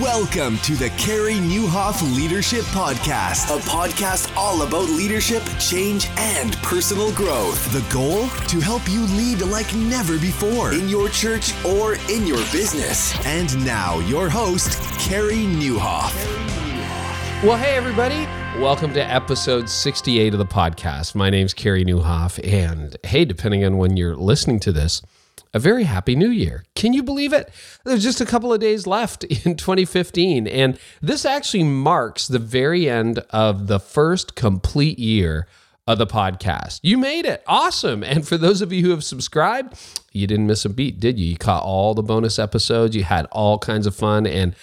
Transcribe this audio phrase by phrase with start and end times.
[0.00, 7.12] Welcome to the Carey Nieuwhof Leadership Podcast, a podcast all about leadership, change, and personal
[7.12, 7.72] growth.
[7.72, 8.26] The goal?
[8.48, 13.14] To help you lead like never before in your church or in your business.
[13.24, 16.12] And now, your host, Carey Nieuwhof.
[17.44, 18.24] Well, hey, everybody.
[18.60, 21.14] Welcome to episode 68 of the podcast.
[21.14, 22.40] My name's Carey Nieuwhof.
[22.42, 25.02] And hey, depending on when you're listening to this,
[25.54, 26.64] a very happy new year.
[26.74, 27.50] Can you believe it?
[27.84, 30.46] There's just a couple of days left in 2015.
[30.46, 35.46] And this actually marks the very end of the first complete year
[35.86, 36.80] of the podcast.
[36.82, 37.42] You made it.
[37.46, 38.02] Awesome.
[38.02, 39.78] And for those of you who have subscribed,
[40.12, 41.26] you didn't miss a beat, did you?
[41.26, 42.96] You caught all the bonus episodes.
[42.96, 44.26] You had all kinds of fun.
[44.26, 44.56] And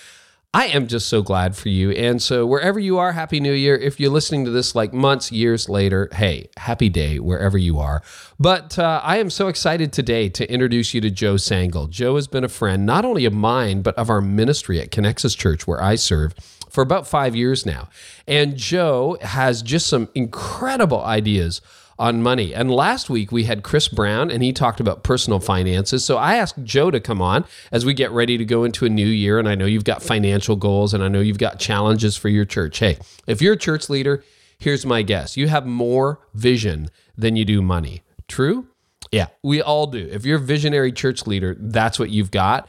[0.54, 1.92] I am just so glad for you.
[1.92, 3.78] And so, wherever you are, Happy New Year.
[3.78, 8.02] If you're listening to this like months, years later, hey, happy day wherever you are.
[8.38, 11.90] But uh, I am so excited today to introduce you to Joe Sangl.
[11.90, 15.38] Joe has been a friend, not only of mine, but of our ministry at Connexus
[15.38, 16.34] Church, where I serve
[16.70, 17.88] for about five years now.
[18.28, 21.62] And Joe has just some incredible ideas
[22.02, 22.52] on money.
[22.52, 26.04] And last week we had Chris Brown and he talked about personal finances.
[26.04, 28.90] So I asked Joe to come on as we get ready to go into a
[28.90, 29.38] new year.
[29.38, 32.44] And I know you've got financial goals and I know you've got challenges for your
[32.44, 32.80] church.
[32.80, 34.24] Hey, if you're a church leader,
[34.58, 38.02] here's my guess you have more vision than you do money.
[38.28, 38.68] True?
[39.12, 40.08] Yeah, we all do.
[40.12, 42.68] If you're a visionary church leader, that's what you've got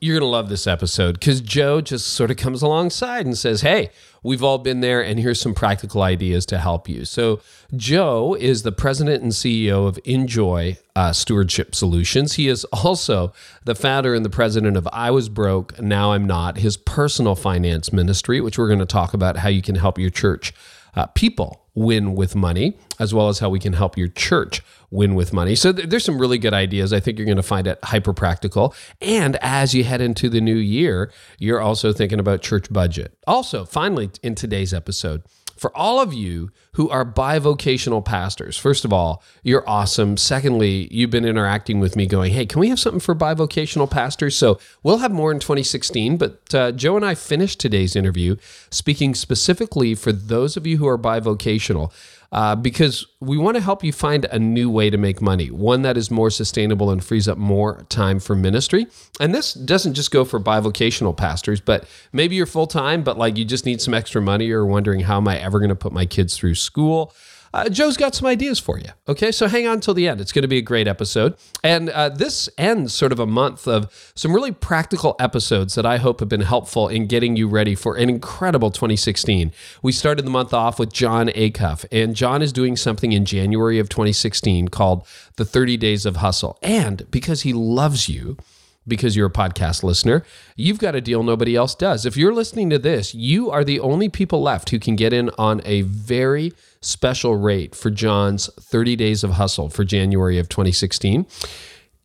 [0.00, 3.60] you're going to love this episode because Joe just sort of comes alongside and says,
[3.60, 3.90] Hey,
[4.22, 7.04] we've all been there, and here's some practical ideas to help you.
[7.04, 7.40] So,
[7.76, 12.34] Joe is the president and CEO of INJOY uh, Stewardship Solutions.
[12.34, 13.32] He is also
[13.64, 17.92] the founder and the president of I Was Broke, Now I'm Not, his personal finance
[17.92, 20.54] ministry, which we're going to talk about how you can help your church
[20.94, 25.14] uh, people win with money, as well as how we can help your church win
[25.14, 25.54] with money.
[25.54, 26.92] So th- there's some really good ideas.
[26.92, 28.74] I think you're going to find it hyper practical.
[29.00, 33.16] And as you head into the new year, you're also thinking about church budget.
[33.26, 35.22] Also, finally, in today's episode,
[35.60, 40.16] for all of you who are bivocational pastors, first of all, you're awesome.
[40.16, 44.34] Secondly, you've been interacting with me going, hey, can we have something for bivocational pastors?
[44.34, 46.16] So we'll have more in 2016.
[46.16, 48.36] But uh, Joe and I finished today's interview
[48.70, 51.92] speaking specifically for those of you who are bivocational
[52.32, 55.82] uh, because we want to help you find a new way to make money, one
[55.82, 58.86] that is more sustainable and frees up more time for ministry.
[59.18, 63.36] And this doesn't just go for bivocational pastors, but maybe you're full time, but like
[63.36, 65.92] you just need some extra money or wondering how am I ever going to put
[65.92, 67.12] my kids through school?
[67.52, 68.90] Uh, Joe's got some ideas for you.
[69.08, 70.20] Okay, so hang on till the end.
[70.20, 71.34] It's going to be a great episode.
[71.64, 75.96] And uh, this ends sort of a month of some really practical episodes that I
[75.96, 79.52] hope have been helpful in getting you ready for an incredible 2016.
[79.82, 83.80] We started the month off with Jon Acuff, and Jon is doing something in January
[83.80, 85.06] of 2016 called
[85.36, 86.56] the 30 Days of Hustle.
[86.62, 88.36] And because he loves you,
[88.86, 90.24] because you're a podcast listener,
[90.56, 92.06] you've got a deal nobody else does.
[92.06, 95.30] If you're listening to this, you are the only people left who can get in
[95.38, 96.52] on a very
[96.82, 101.26] special rate for Jon's 30 Days of Hustle for January of 2016.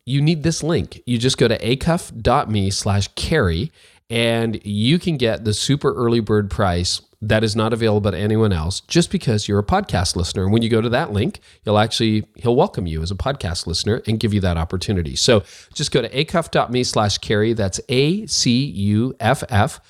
[0.04, 1.00] You need this link.
[1.06, 3.72] You just go to acuff.me slash carey
[4.08, 8.52] and you can get the super early bird price that is not available to anyone
[8.52, 10.44] else just because you're a podcast listener.
[10.44, 13.66] And when you go to that link, he'll actually, he'll welcome you as a podcast
[13.66, 15.16] listener and give you that opportunity.
[15.16, 15.42] So
[15.74, 17.52] just go to acuff.me slash carey.
[17.54, 19.86] That's A C U F F dot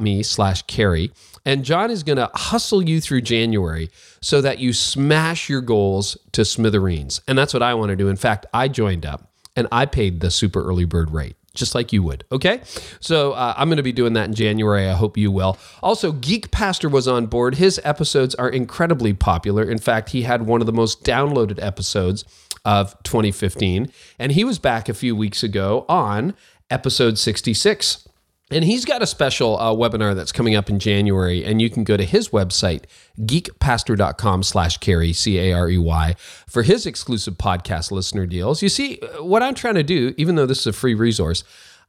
[0.00, 1.10] me slash carey.
[1.44, 3.90] And Jon is going to hustle you through January
[4.20, 7.20] so that you smash your goals to smithereens.
[7.26, 8.08] And that's what I want to do.
[8.08, 11.92] In fact, I joined up and I paid the super early bird rate just like
[11.92, 12.24] you would.
[12.32, 12.62] Okay.
[13.00, 14.88] So uh, I'm going to be doing that in January.
[14.88, 15.58] I hope you will.
[15.82, 17.56] Also, Geek Pastor was on board.
[17.56, 19.62] His episodes are incredibly popular.
[19.62, 22.24] In fact, he had one of the most downloaded episodes
[22.64, 23.92] of 2015.
[24.18, 26.34] And he was back a few weeks ago on
[26.70, 28.08] episode 66.
[28.52, 31.84] And he's got a special uh, webinar that's coming up in January, and you can
[31.84, 32.84] go to his website,
[33.20, 36.14] geekpastor.com slash carey, C-A-R-E-Y,
[36.46, 38.62] for his exclusive podcast listener deals.
[38.62, 41.44] You see, uh, what I'm trying to do, even though this is a free resource,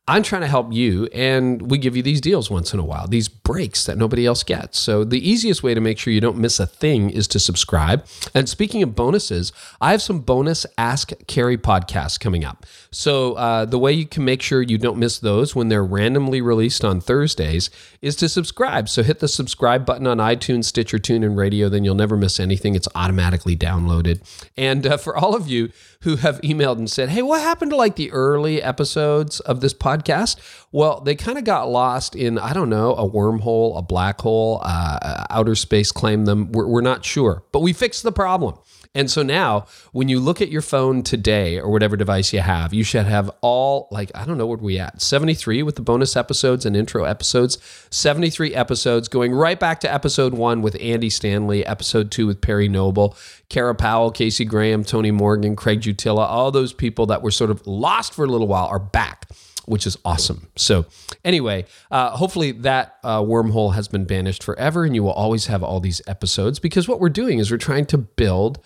[0.05, 3.07] I'm trying to help you, and we give you these deals once in a while,
[3.07, 4.77] these breaks that nobody else gets.
[4.77, 8.05] So, the easiest way to make sure you don't miss a thing is to subscribe.
[8.33, 12.65] And speaking of bonuses, I have some bonus Ask Carey podcasts coming up.
[12.93, 16.41] So, uh, the way you can make sure you don't miss those when they're randomly
[16.41, 18.87] released on Thursdays is to subscribe.
[18.87, 22.75] So, hit the subscribe button on iTunes, Stitcher, TuneIn Radio, then you'll never miss anything.
[22.75, 24.21] It's automatically downloaded.
[24.55, 27.77] And uh, for all of you who have emailed and said, hey, what happened to
[27.77, 30.37] like the early episodes of this podcast?
[30.71, 34.59] Well, they kind of got lost in, I don't know, a wormhole, a black hole,
[34.63, 36.51] uh, outer space claimed them.
[36.51, 38.57] We're, we're not sure, but we fixed the problem.
[38.95, 42.75] And so now, when you look at your phone today or whatever device you have,
[42.75, 46.15] you should have all, like, I don't know what we at, 73 with the bonus
[46.15, 47.57] episodes and intro episodes,
[47.89, 52.69] 73 episodes going right back to episode one with Andy Stanley, episode two with Perry
[52.69, 53.17] Noble,
[53.49, 57.65] Kara Powell, Casey Graham, Tony Morgan, Craig Jutila, all those people that were sort of
[57.65, 59.27] lost for a little while are back
[59.65, 60.47] which is awesome.
[60.55, 60.85] So,
[61.23, 65.63] anyway, uh, hopefully that uh, wormhole has been banished forever and you will always have
[65.63, 68.59] all these episodes because what we're doing is we're trying to build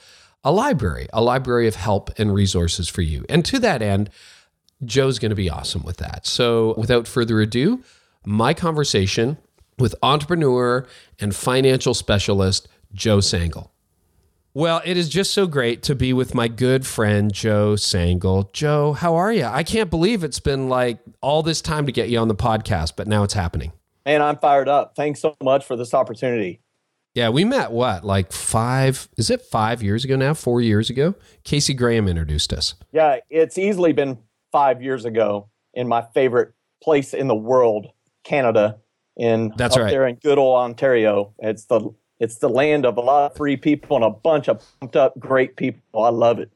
[0.44, 3.26] a library, a library of help and resources for you.
[3.30, 4.10] And to that end,
[4.86, 6.26] Joe's going to be awesome with that.
[6.26, 7.84] So, without further ado,
[8.26, 9.38] my conversation
[9.80, 10.88] with entrepreneur
[11.20, 13.70] and financial specialist Joe Sangl.
[14.58, 18.52] Well, it is just so great to be with my good friend Joe Sangl.
[18.54, 19.44] Joe, how are you?
[19.46, 22.94] I can't believe it's been like all this time to get you on the podcast,
[22.96, 23.72] but now it's happening.
[24.04, 24.96] Man, I'm fired up.
[24.96, 26.60] Thanks so much for this opportunity.
[27.14, 30.34] Yeah, we met what, like five, is it five years ago now?
[30.34, 31.14] Four years ago?
[31.44, 32.74] Casey Graham introduced us.
[32.92, 34.18] Yeah, it's easily been
[34.52, 37.92] five years ago in my favorite place in the world,
[38.24, 38.80] Canada,
[39.16, 39.92] in That's up right.
[39.92, 41.36] there in good old Ontario.
[41.38, 44.64] It's the it's the land of a lot of free people and a bunch of
[44.80, 46.04] pumped up great people.
[46.04, 46.52] I love it.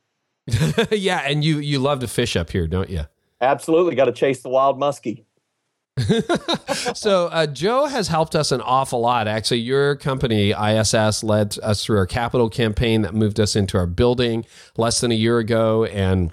[0.91, 3.01] yeah, and you you love to fish up here, don't you?
[3.41, 5.23] Absolutely, got to chase the wild muskie.
[6.95, 9.27] so uh, Joe has helped us an awful lot.
[9.27, 13.85] Actually, your company ISS led us through our capital campaign that moved us into our
[13.85, 14.45] building
[14.77, 16.31] less than a year ago, and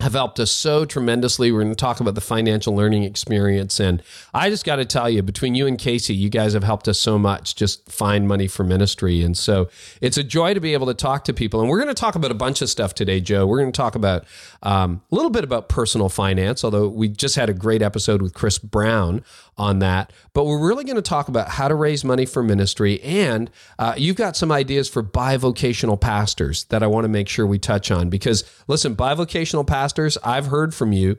[0.00, 1.50] have helped us so tremendously.
[1.50, 3.80] We're going to talk about the financial learning experience.
[3.80, 4.02] And
[4.34, 6.98] I just got to tell you, between you and Casey, you guys have helped us
[6.98, 9.22] so much just find money for ministry.
[9.22, 9.68] And so
[10.02, 11.60] it's a joy to be able to talk to people.
[11.60, 13.46] And we're going to talk about a bunch of stuff today, Joe.
[13.46, 14.24] We're going to talk about
[14.62, 18.34] um, a little bit about personal finance, although we just had a great episode with
[18.34, 19.24] Chris Brown
[19.58, 20.12] on that.
[20.32, 23.00] But we're really going to talk about how to raise money for ministry.
[23.02, 27.46] And uh, you've got some ideas for bivocational pastors that I want to make sure
[27.46, 28.10] we touch on.
[28.10, 31.16] Because listen, bivocational pastors, I've heard from you,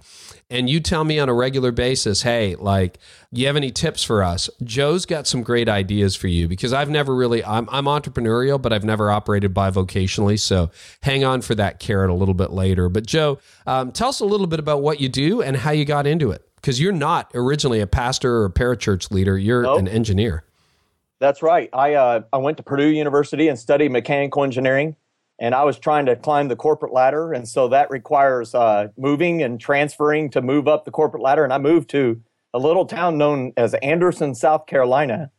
[0.49, 2.99] and you tell me on a regular basis, hey, like,
[3.31, 4.49] you have any tips for us?
[4.63, 8.71] Joe's got some great ideas for you because I've never really, I'm, I'm entrepreneurial, but
[8.71, 10.39] I've never operated bivocationally.
[10.39, 12.87] So hang on for that carrot a little bit later.
[12.87, 15.83] But Joe, um, tell us a little bit about what you do and how you
[15.83, 19.37] got into it because you're not originally a pastor or a parachurch leader.
[19.37, 19.79] You're Nope.
[19.79, 20.43] an engineer.
[21.19, 21.69] That's right.
[21.71, 24.97] I uh, I went to Purdue University and studied mechanical engineering,
[25.39, 29.41] and I was trying to climb the corporate ladder, and so that requires uh, moving
[29.41, 31.45] and transferring to move up the corporate ladder.
[31.45, 32.21] And I moved to
[32.53, 35.31] a little town known as Anderson, South Carolina,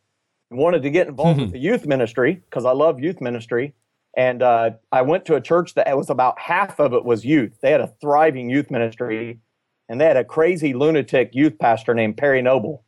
[0.50, 3.74] and wanted to get involved with the youth ministry because I love youth ministry.
[4.16, 7.58] And uh, I went to a church that was about half of it was youth.
[7.60, 9.40] They had a thriving youth ministry,
[9.88, 12.84] and they had a crazy lunatic youth pastor named Perry Noble.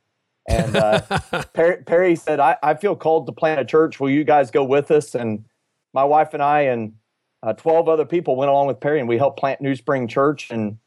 [0.49, 1.00] And uh,
[1.55, 4.00] Perry, Perry said, I, I feel called to plant a church.
[4.00, 5.14] Will you guys go with us?
[5.14, 5.44] And
[5.94, 6.94] my wife and I and
[7.43, 10.50] uh, 12 other people went along with Perry and we helped plant NewSpring Church.
[10.50, 10.79] And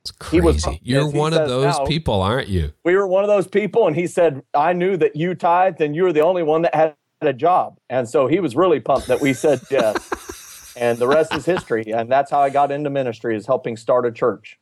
[0.00, 0.80] It's He was crazy.
[0.82, 1.84] You're one of those now.
[1.86, 2.72] people, aren't you?
[2.84, 3.86] we were one of those people.
[3.86, 6.74] And he said, I knew that you tithed and you were the only one that
[6.74, 7.78] had a job.
[7.88, 10.74] And so he was really pumped that we said yes.
[10.76, 11.84] and the rest is history.
[11.92, 14.58] And that's how I got into ministry is helping start a church.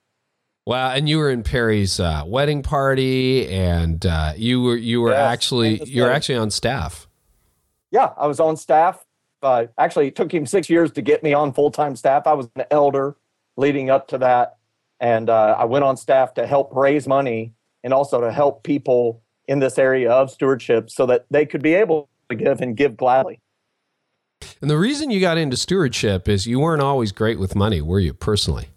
[0.67, 5.11] Wow, and you were in Perry's uh, wedding party, and uh, you were you were
[5.11, 7.09] Yes, actually you were actually on staff.
[7.91, 9.05] Yeah, I was on staff.
[9.43, 12.27] Uh, actually, it took him six years to get me on full time staff.
[12.27, 13.17] I was an elder
[13.57, 14.57] leading up to that.
[15.01, 19.23] And uh, I went on staff to help raise money and also to help people
[19.49, 22.97] in this area of stewardship so that they could be able to give and give
[22.97, 23.41] gladly.
[24.61, 27.99] And the reason you got into stewardship is you weren't always great with money, were
[27.99, 28.69] you personally?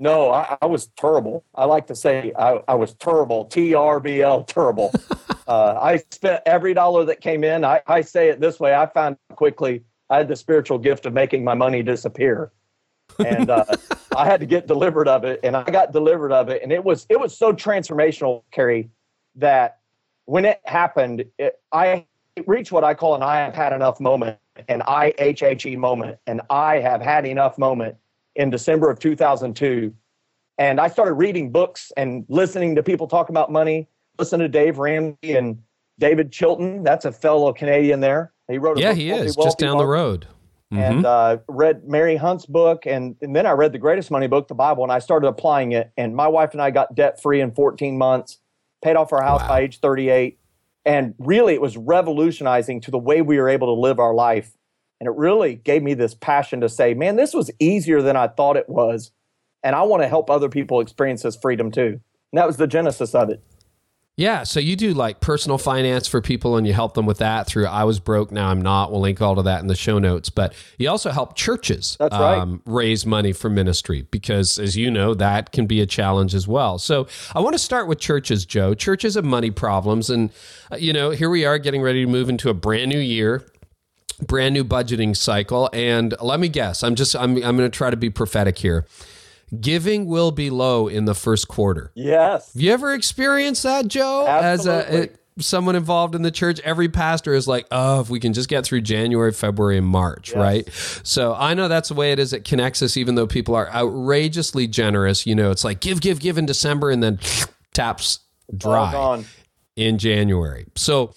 [0.00, 1.44] No, I, I was terrible.
[1.54, 4.92] I like to say I, I was terrible, T R B L, terrible.
[5.46, 7.66] uh, I spent every dollar that came in.
[7.66, 11.12] I, I say it this way I found quickly I had the spiritual gift of
[11.12, 12.50] making my money disappear.
[13.18, 13.66] And uh,
[14.16, 15.40] I had to get delivered of it.
[15.44, 16.62] And I got delivered of it.
[16.62, 18.88] And it was it was so transformational, Carey,
[19.34, 19.80] that
[20.24, 22.06] when it happened, it, I
[22.46, 26.76] reached what I call an I have had enough moment, an IHHE moment, an I
[26.76, 27.96] have had enough moment
[28.36, 29.92] in December of 2002.
[30.58, 34.78] And I started reading books and listening to people talk about money, listen to Dave
[34.78, 35.58] Ramsey and
[35.98, 36.82] David Chilton.
[36.82, 38.32] That's a fellow Canadian there.
[38.48, 40.26] He wrote a Yeah, book he is just down the road.
[40.72, 41.04] and Mhm.
[41.04, 44.54] uh, read Mary Hunt's book, and, and then I read the Greatest Money book, the
[44.54, 45.90] Bible, and I started applying it.
[45.96, 48.38] And my wife and I got debt free in 14 months,
[48.82, 49.48] paid off our house Wow.
[49.48, 50.38] by age 38,
[50.84, 54.56] and really it was revolutionizing to the way we were able to live our life.
[55.00, 58.28] And it really gave me this passion to say, man, this was easier than I
[58.28, 59.12] thought it was,
[59.62, 62.00] and I want to help other people experience this freedom too.
[62.32, 63.42] And that was the genesis of it.
[64.20, 67.46] Yeah, so you do like personal finance for people and you help them with that
[67.46, 68.90] through I was broke now I'm not.
[68.90, 72.58] We'll link all to that in the show notes, but you also help churches right.
[72.66, 76.78] raise money for ministry because as you know that can be a challenge as well.
[76.78, 78.74] So I want to start with churches, Joe.
[78.74, 80.28] Churches have money problems and
[80.70, 83.46] uh, you know, here we are getting ready to move into a brand new year
[84.26, 87.90] brand new budgeting cycle and let me guess i'm just i'm, I'm going to try
[87.90, 88.86] to be prophetic here
[89.60, 92.52] giving will be low in the first quarter Yes.
[92.52, 94.26] have you ever experienced that, Joe?
[94.26, 95.16] As Absolutely.
[95.38, 98.48] a, someone involved in the church, every pastor is like, "Oh, if we can just
[98.48, 100.68] get through January, February, and March, right?"
[101.02, 102.96] So I know that's the way it is at Connexus.
[102.96, 106.90] Even though people are outrageously generous, you know, it's like give, give, give in December,
[106.90, 107.18] and then
[107.74, 108.20] taps
[108.56, 109.24] dry
[109.76, 110.66] in January.
[110.76, 111.14] So,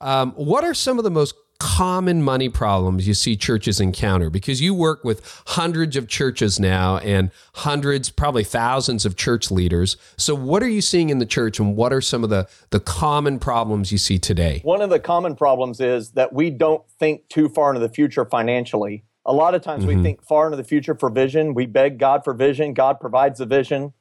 [0.00, 4.30] um, what are some of the most common money problems you see churches encounter?
[4.30, 9.96] Because you work with hundreds of churches now and hundreds, probably thousands of church leaders.
[10.16, 12.80] So, what are you seeing in the church, and what are some of the the
[12.80, 14.60] common problems you see today?
[14.64, 18.24] One of the common problems is that we don't think too far into the future
[18.24, 19.04] financially.
[19.24, 20.04] A lot of times we mm-hmm.
[20.04, 21.54] think far into the future for vision.
[21.54, 22.74] We beg God for vision.
[22.74, 23.92] God provides the vision,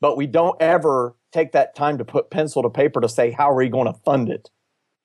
[0.00, 3.50] but we don't ever take that time to put pencil to paper to say, how
[3.50, 4.50] are we going to fund it?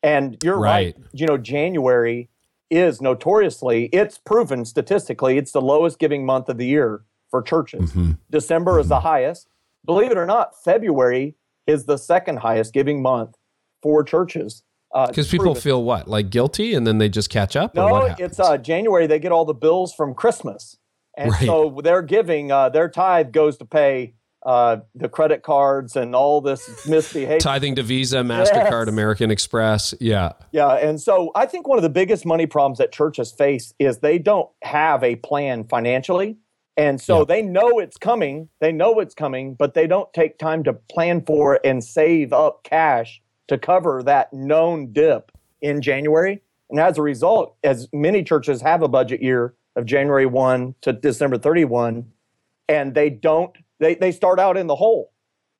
[0.04, 0.96] And you're right.
[0.98, 1.06] Right.
[1.14, 2.30] You know, January
[2.70, 7.02] is notoriously, it's proven statistically, it's the lowest giving month of the year
[7.32, 7.94] for churches.
[8.30, 9.48] December is the highest.
[9.86, 11.36] Believe it or not, February
[11.66, 13.36] is the second highest giving month
[13.82, 14.64] for churches.
[14.94, 15.62] Uh, Because people proven.
[15.62, 17.76] feel what, like guilty, and then they just catch up.
[17.76, 19.08] No, it's uh, January.
[19.08, 20.78] They get all the bills from Christmas,
[21.18, 21.46] and Right.
[21.46, 24.14] so they're giving uh, their tithe goes to pay
[24.48, 27.38] uh, the credit cards and all this misbehavior.
[27.42, 28.88] tithing to Visa, Mastercard, Yes.
[28.88, 29.94] American Express.
[30.00, 33.74] Yeah, yeah, and so I think one of the biggest money problems that churches face
[33.78, 36.38] is they don't have a plan financially,
[36.78, 37.26] and so Yeah.
[37.26, 38.48] they know it's coming.
[38.62, 42.64] They know it's coming, but they don't take time to plan for and save up
[42.64, 46.42] cash to cover that known dip in January.
[46.70, 50.94] And as a result, as many churches have a budget year of January 1 to
[50.94, 52.06] December 31,
[52.70, 55.12] and they don't, they, they start out in the hole.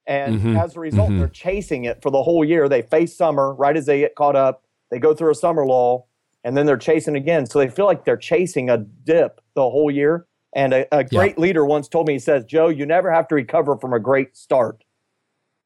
[0.06, 1.20] And Mhm, as a result, mhm.
[1.20, 2.70] they're chasing it for the whole year.
[2.70, 4.64] They face summer right as they get caught up.
[4.90, 6.08] They go through a summer lull,
[6.46, 7.46] and then they're chasing again.
[7.46, 10.26] So they feel like they're chasing a dip the whole year.
[10.54, 13.36] And a, a great leader once told me, he says, Joe, you never have to
[13.36, 14.84] recover from a great start.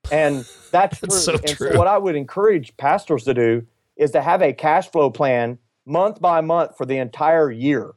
[0.09, 1.09] And that's, true.
[1.11, 1.71] So and true.
[1.71, 5.59] so what I would encourage pastors to do is to have a cash flow plan
[5.85, 7.91] month by month for the entire year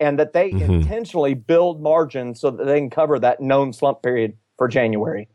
[0.00, 0.60] and that they Mhm.
[0.82, 5.28] intentionally build margins so that they can cover that known slump period for January.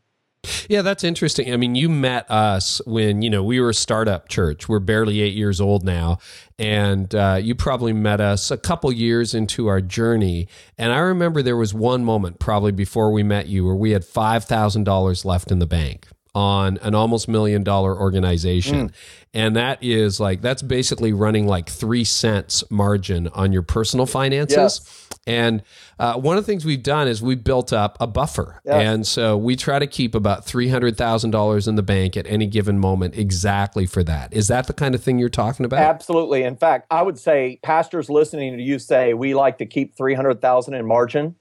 [0.68, 1.52] Yeah, that's interesting.
[1.52, 4.68] I mean, you met us when you know we were a startup church.
[4.68, 6.18] We're barely eight years old now,
[6.58, 10.48] and uh, you probably met us a couple years into our journey.
[10.76, 14.04] And I remember there was one moment, probably before we met you, where we had
[14.04, 18.92] five thousand dollars left in the bank on an almost million dollar organization.
[19.34, 24.56] And that is like, that's basically running like three cents margin on your personal finances.
[24.56, 25.08] Yes.
[25.26, 25.62] And
[25.98, 28.60] uh, one of the things we've done is we built up a buffer.
[28.64, 28.74] Yes.
[28.74, 33.16] And so we try to keep about $300,000 in the bank at any given moment
[33.16, 34.32] exactly for that.
[34.32, 35.80] Is that the kind of thing you're talking about?
[35.80, 36.42] Absolutely.
[36.42, 40.74] In fact, I would say pastors listening to you say we like to keep 300,000
[40.74, 41.36] in margin.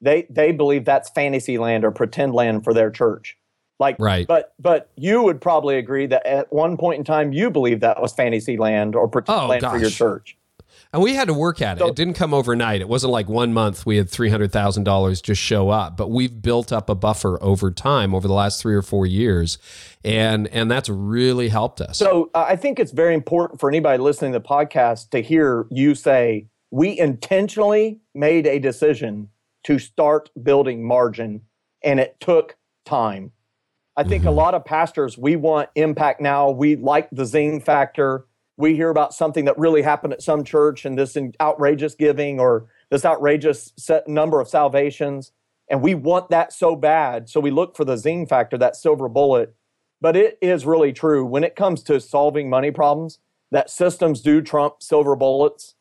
[0.00, 3.38] They they believe that's fantasy land or pretend land for their church.
[3.78, 4.26] Like Right.
[4.26, 8.00] But but you would probably agree that at one point in time you believed that
[8.00, 10.36] was fantasy land or pretend Oh, land for your church.
[10.92, 11.80] And we had to work at it.
[11.80, 12.80] So- it didn't come overnight.
[12.80, 16.88] It wasn't like one month we had $300,000 just show up, but we've built up
[16.88, 19.58] a buffer over time over the last 3 or 4 years.
[20.04, 21.98] And and that's really helped us.
[21.98, 25.66] So uh, I think it's very important for anybody listening to the podcast to hear
[25.70, 29.28] you say we intentionally made a decision
[29.64, 31.42] to start building margin
[31.82, 33.32] and it took time.
[33.96, 34.36] I think a mm-hmm.
[34.36, 36.50] lot of pastors, we want impact now.
[36.50, 38.26] We like the zing factor.
[38.58, 42.66] We hear about something that really happened at some church and this outrageous giving or
[42.90, 45.32] this outrageous set number of salvations.
[45.70, 47.28] And we want that so bad.
[47.28, 49.54] So we look for the zing factor, that silver bullet.
[50.00, 53.18] But it is really true when it comes to solving money problems
[53.50, 55.74] that systems do trump silver bullets.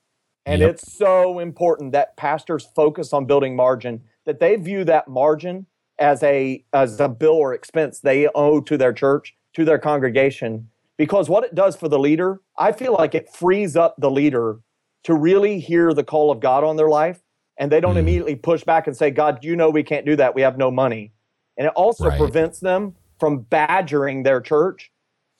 [0.45, 0.69] And Yep.
[0.69, 5.65] it's so important that pastors focus on building margin, that they view that margin
[5.99, 10.69] as a as a bill or expense they owe to their church, to their congregation.
[10.97, 14.59] Because what it does for the leader, I feel like it frees up the leader
[15.03, 17.21] to really hear the call of God on their life.
[17.57, 17.99] And they don't Mm.
[17.99, 20.35] immediately push back and say, God, you know we can't do that.
[20.35, 21.13] We have no money.
[21.57, 22.17] And it also Right.
[22.17, 24.91] prevents them from badgering their church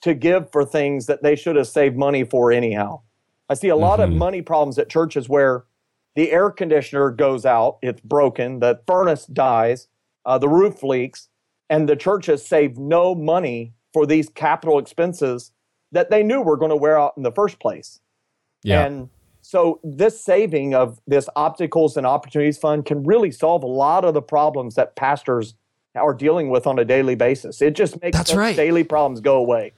[0.02, 3.00] to give for things that they should have saved money for anyhow.
[3.48, 4.16] I see a lot of Mhm.
[4.16, 5.64] money problems at churches where
[6.14, 9.88] the air conditioner goes out, it's broken, the furnace dies,
[10.26, 11.28] uh, the roof leaks,
[11.70, 15.52] and the church has saved no money for these capital expenses
[15.92, 18.00] that they knew were going to wear out in the first place.
[18.62, 18.84] Yeah.
[18.84, 19.08] And
[19.40, 24.12] so this saving of this obstacles and opportunities fund can really solve a lot of
[24.12, 25.54] the problems that pastors
[25.94, 27.62] are dealing with on a daily basis.
[27.62, 28.56] It just makes That's right.
[28.56, 29.72] daily problems go away.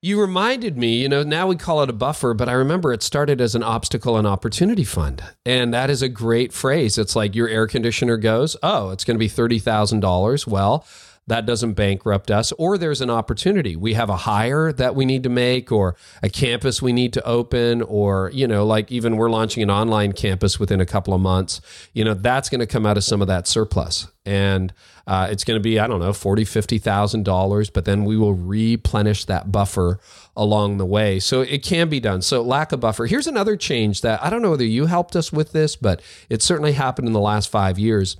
[0.00, 3.02] You reminded me, you know, now we call it a buffer, but I remember it
[3.02, 5.24] started as an obstacle and opportunity fund.
[5.44, 6.98] And that is a great phrase.
[6.98, 10.46] It's like your air conditioner goes, oh, it's going to be $30,000.
[10.46, 10.86] Well,
[11.28, 12.52] that doesn't bankrupt us.
[12.58, 13.76] Or there's an opportunity.
[13.76, 17.24] We have a hire that we need to make, or a campus we need to
[17.24, 21.20] open, or, you know, like even we're launching an online campus within a couple of
[21.20, 21.60] months.
[21.92, 24.08] You know, that's going to come out of some of that surplus.
[24.26, 24.74] And
[25.06, 28.16] uh, it's going to be, I don't know, forty, fifty thousand dollars, but then we
[28.16, 30.00] will replenish that buffer
[30.36, 31.18] along the way.
[31.18, 32.20] So it can be done.
[32.20, 33.06] So lack of buffer.
[33.06, 36.42] Here's another change that I don't know whether you helped us with this, but it
[36.42, 38.16] certainly happened in the last five years.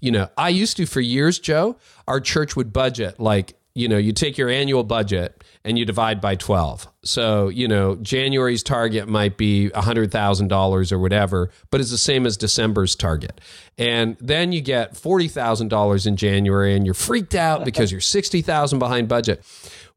[0.00, 3.98] You know, I used to for years, Joe, our church would budget like, you know,
[3.98, 6.88] you take your annual budget and you divide by 12.
[7.04, 12.36] So, you know, January's target might be $100,000 or whatever, but it's the same as
[12.36, 13.40] December's target.
[13.78, 19.08] And then you get $40,000 in January and you're freaked out because you're 60,000 behind
[19.08, 19.44] budget.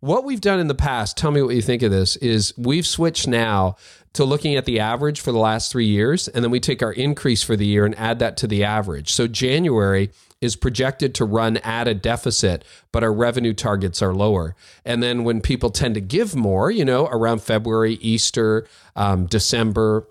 [0.03, 2.85] What we've done in the past, tell me what you think of this, is we've
[2.85, 3.77] switched now
[4.11, 6.91] to looking at the average for the last three years, and then we take our
[6.91, 9.13] increase for the year and add that to the average.
[9.13, 14.57] So January is projected to run at a deficit, but our revenue targets are lower.
[14.83, 18.67] And then when people tend to give more, you know, around February, Easter,
[18.97, 20.05] um, December,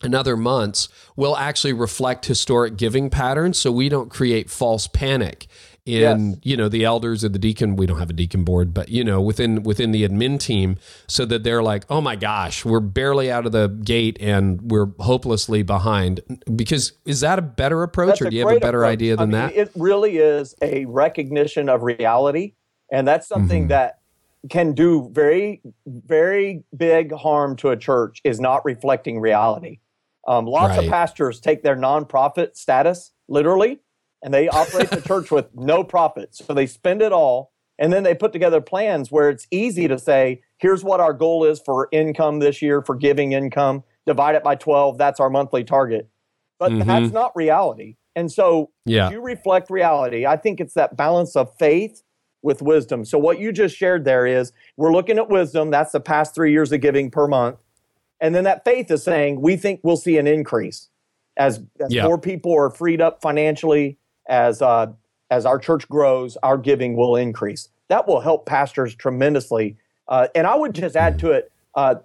[0.00, 5.48] and other months will actually reflect historic giving patterns so we don't create false panic
[5.88, 6.38] in Yes.
[6.42, 9.02] you know the elders or the deacon we don't have a deacon board but you
[9.02, 10.76] know within within the admin team
[11.06, 14.88] so that they're like oh my gosh we're barely out of the gate and we're
[15.00, 16.20] hopelessly behind
[16.54, 18.92] because is that a better approach That's or do you have a better approach.
[18.92, 22.52] idea than I mean, that It really is a recognition of reality,
[22.92, 23.68] and that's something Mhm.
[23.68, 23.94] that
[24.50, 28.20] can do very, very big harm to a church.
[28.24, 29.80] Is not reflecting reality.
[30.26, 30.84] Um, lots Right.
[30.84, 33.80] of pastors take their nonprofit status literally,
[34.22, 38.02] and they operate the church with no profit, so they spend it all, and then
[38.02, 41.88] they put together plans where it's easy to say, "Here's what our goal is for
[41.92, 43.84] income this year, for giving income.
[44.06, 44.98] Divide it by twelve.
[44.98, 46.08] That's our monthly target."
[46.58, 46.86] But Mhm.
[46.86, 47.96] that's not reality.
[48.16, 50.26] And so yeah you reflect reality.
[50.26, 52.02] I think it's that balance of faith
[52.42, 53.04] with wisdom.
[53.04, 55.70] So what you just shared there is we're looking at wisdom.
[55.70, 57.58] That's the past three years of giving per month.
[58.20, 60.88] And then that faith is saying we think we'll see an increase
[61.36, 62.04] as, as Yeah.
[62.04, 64.86] more people are freed up financially, as uh,
[65.30, 67.68] as our church grows, our giving will increase.
[67.88, 69.76] That will help pastors tremendously.
[70.06, 71.96] Uh, and I would just add to it, uh,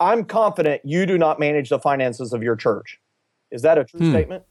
[0.00, 3.00] I'm confident you do not manage the finances of your church.
[3.52, 4.10] Is that a true Hmm.
[4.10, 4.44] statement,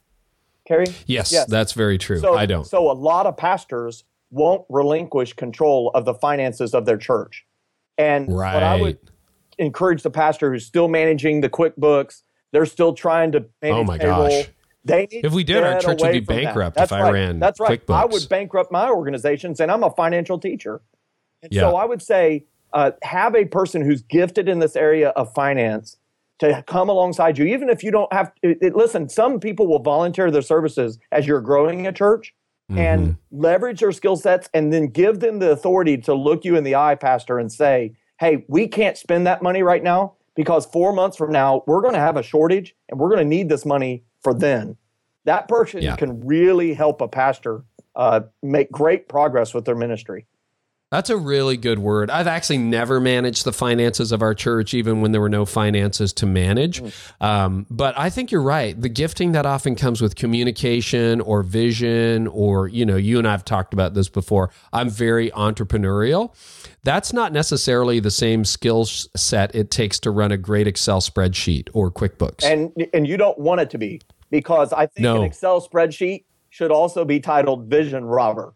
[0.65, 0.85] Carey?
[1.05, 1.47] yes, Yes.
[1.49, 6.05] that's very true So, i don't So a lot of pastors won't relinquish control of
[6.05, 7.45] the finances of their church.
[7.97, 8.53] And right.
[8.53, 8.97] what I would
[9.57, 12.21] encourage the pastor who's still managing the QuickBooks,
[12.53, 14.29] they're still trying to manage Oh my payroll.
[14.29, 14.49] gosh.
[14.85, 16.27] They If we did, our church would be that.
[16.27, 17.81] bankrupt if I ran That's right.
[17.89, 20.81] I would bankrupt my organization, saying I'm a financial teacher.
[21.41, 21.61] And Yeah.
[21.61, 25.97] so I would say uh, have a person who's gifted in this area of finance
[26.39, 28.31] to come alongside you, even if you don't have.
[28.41, 32.33] It, it- listen, some people will volunteer their services as you're growing a church
[32.71, 32.79] Mm-hmm.
[32.79, 36.63] and leverage their skill sets, and then give them the authority to look you in
[36.63, 37.91] the eye, pastor, and say,
[38.21, 41.93] "Hey, we can't spend that money right now because four months from now we're going
[41.93, 44.77] to have a shortage, and we're going to need this money for then."
[45.25, 45.95] That person Yeah.
[45.95, 47.63] can really help a pastor
[47.95, 50.25] uh, make great progress with their ministry.
[50.93, 52.11] That's a really good word.
[52.11, 56.13] I've actually never managed the finances of our church, even when there were no finances
[56.13, 56.83] to manage.
[57.19, 58.79] Um, but I think you're right.
[58.79, 63.31] The gifting that often comes with communication or vision, or, you know, you and I
[63.31, 64.51] have talked about this before.
[64.71, 66.35] I'm very entrepreneurial.
[66.83, 71.69] That's not necessarily the same skill set it takes to run a great Excel spreadsheet
[71.73, 72.43] or QuickBooks.
[72.43, 75.17] and and you don't want it to be because I think No.
[75.17, 78.53] an Excel spreadsheet should also be titled vision robber.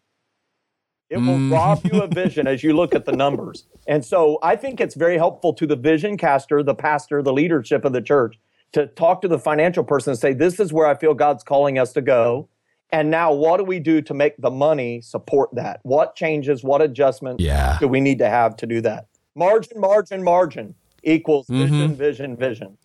[1.09, 1.51] It will Mm.
[1.53, 3.65] rob you of vision as you look at the numbers.
[3.87, 7.85] And so I think it's very helpful to the vision caster, the pastor, the leadership
[7.85, 8.37] of the church
[8.73, 11.79] to talk to the financial person and say, This is where I feel God's calling
[11.79, 12.49] us to go.
[12.89, 15.79] And now what do we do to make the money support that?
[15.83, 17.77] What changes, what adjustments yeah.
[17.79, 19.07] do we need to have to do that?
[19.35, 21.61] Margin, margin, margin equals Mm-hmm.
[21.63, 22.77] vision, vision, vision.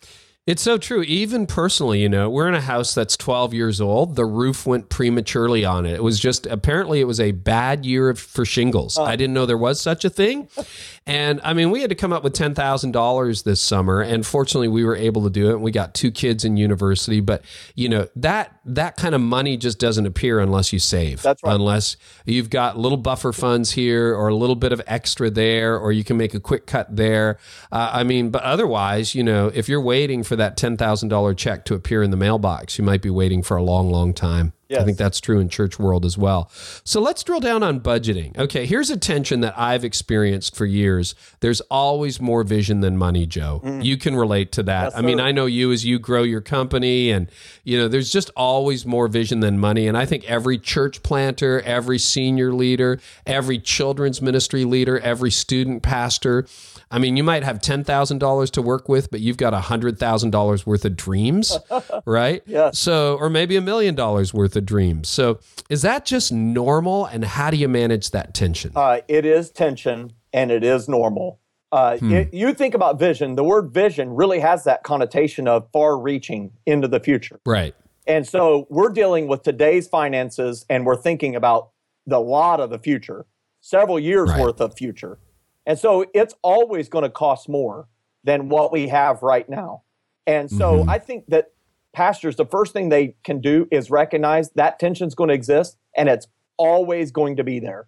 [0.45, 1.03] It's so true.
[1.03, 4.17] Even personally, you know, we're in a house that's 12 years old.
[4.17, 5.93] The roof went prematurely on it.
[5.93, 8.97] It was just apparently it was a bad year for shingles.
[8.97, 10.49] I didn't know there was such a thing.
[11.05, 14.85] And I mean, we had to come up with $10,000 this summer and fortunately we
[14.85, 15.59] were able to do it.
[15.59, 17.43] We got two kids in university, but
[17.75, 21.21] you know, that that kind of money just doesn't appear unless you save.
[21.21, 21.55] That's right.
[21.55, 25.91] Unless you've got little buffer funds here or a little bit of extra there or
[25.91, 27.37] you can make a quick cut there.
[27.69, 31.75] Uh, I mean, but otherwise, you know, if you're waiting for that $10,000 check to
[31.75, 34.53] appear in the mailbox, you might be waiting for a long, long time.
[34.81, 36.49] I think that's true in church world as well.
[36.83, 38.37] So let's drill down on budgeting.
[38.37, 41.15] Okay, here's a tension that I've experienced for years.
[41.39, 43.61] There's always more vision than money, Joe.
[43.63, 43.83] Mm.
[43.83, 44.85] You can relate to that.
[44.85, 45.19] Yes, I mean.
[45.19, 47.29] I know you as you grow your company and
[47.63, 51.61] you know, there's just always more vision than money and I think every church planter,
[51.61, 56.45] every senior leader, every children's ministry leader, every student pastor,
[56.93, 60.95] I mean, you might have $10,000 to work with, but you've got $100,000 worth of
[60.95, 61.57] dreams,
[62.05, 62.43] right?
[62.45, 62.77] Yes.
[62.77, 65.09] So, or maybe a million dollars worth of dreams.
[65.09, 67.05] So, is that just normal?
[67.05, 68.71] And how do you manage that tension?
[68.75, 71.39] Uh, it is tension and it is normal.
[71.71, 72.11] Uh, Hmm.
[72.13, 76.51] it- you think about vision, the word vision really has that connotation of far reaching
[76.67, 77.39] into the future.
[77.45, 77.73] right.
[78.05, 81.69] And so we're dealing with today's finances and we're thinking about
[82.05, 83.25] the lot of the future,
[83.61, 84.41] several years Right.
[84.41, 85.17] worth of future.
[85.65, 87.87] And so it's always going to cost more
[88.23, 89.83] than what we have right now.
[90.25, 90.89] And so Mhm.
[90.89, 91.51] I think that
[91.93, 96.09] pastors, the first thing they can do is recognize that tension's going to exist and
[96.09, 97.87] it's always going to be there.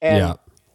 [0.00, 0.34] And Yeah.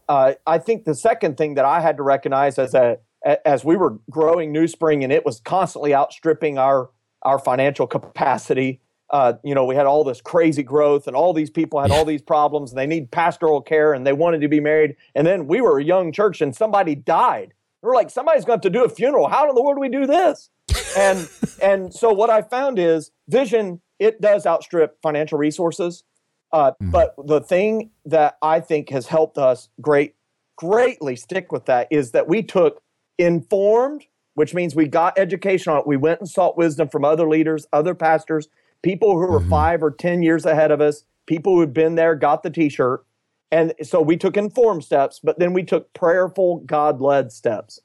[0.09, 2.99] uh, I think the second thing that I had to recognize as a-
[3.45, 6.89] as we were growing NewSpring and it was constantly outstripping our
[7.25, 8.81] our financial capacity.
[9.13, 12.03] Uh, you know, we had all this crazy growth, and all these people had all
[12.03, 14.95] these problems, and they need pastoral care, and they wanted to be married.
[15.13, 17.53] And then we were a young church, and somebody died.
[17.83, 19.27] We're like, somebody's going to have to do a funeral.
[19.27, 20.49] How in the world do we do this?
[20.97, 21.29] And
[21.61, 23.81] and so what I found is vision.
[23.99, 26.03] It does outstrip financial resources.
[26.51, 30.15] Uh, But the thing that I think has helped us great,
[30.57, 32.81] greatly stick with that is that we took
[33.19, 35.87] informed, which means we got education on it.
[35.87, 38.47] We went and sought wisdom from other leaders, other pastors,
[38.83, 42.13] people who were five or 10 years ahead of us, people who had been there,
[42.15, 43.05] got the t shirt.
[43.51, 47.79] And so we took informed steps, but then we took prayerful, God led steps.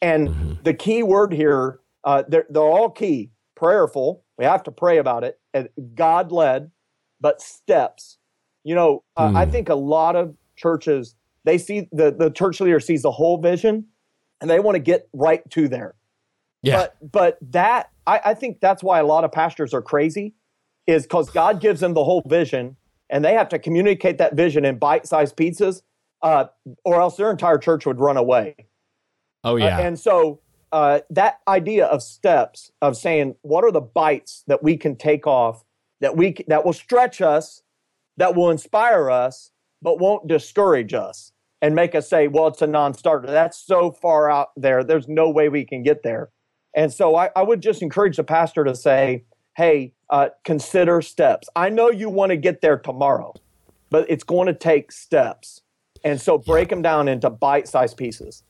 [0.00, 4.24] And the key word here, uh, they're, they're all key prayerful.
[4.36, 5.40] We have to pray about it.
[5.94, 6.70] God led,
[7.20, 8.18] but steps.
[8.62, 9.50] You know, uh, I Hmm.
[9.50, 13.86] think a lot of churches, they see the, the church leader sees the whole vision
[14.40, 15.96] and they want to get right to there.
[16.62, 16.76] Yeah.
[17.00, 20.34] But but that I, I think that's why a lot of pastors are crazy,
[20.88, 22.76] is because God gives them the whole vision
[23.10, 25.82] and they have to communicate that vision in bite-sized pieces,
[26.22, 26.46] uh,
[26.84, 28.56] or else their entire church would run away.
[29.44, 29.78] oh, Uh, yeah.
[29.78, 30.40] and so
[30.72, 35.26] uh, that idea of steps of saying what are the bites that we can take
[35.26, 35.64] off
[36.00, 37.62] that we that will stretch us,
[38.18, 39.50] that will inspire us,
[39.82, 43.26] but won't discourage us and make us say, "Well, it's a non-starter.
[43.26, 44.84] That's so far out there.
[44.84, 46.30] There's no way we can get there."
[46.74, 49.24] And so I, I would just encourage the pastor to say,
[49.58, 51.48] "Hey, uh, consider steps.
[51.54, 53.34] I know you want to get there tomorrow,
[53.90, 55.60] but it's going to take steps."
[56.04, 58.44] And so break them down into bite-sized pieces.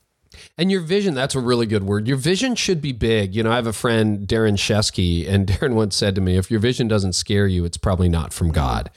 [0.57, 2.07] And your vision, that's a really good word.
[2.07, 3.35] Your vision should be big.
[3.35, 6.51] You know, I have a friend, Darren Shesky, and Darren once said to me, if
[6.51, 8.91] your vision doesn't scare you, it's probably not from God.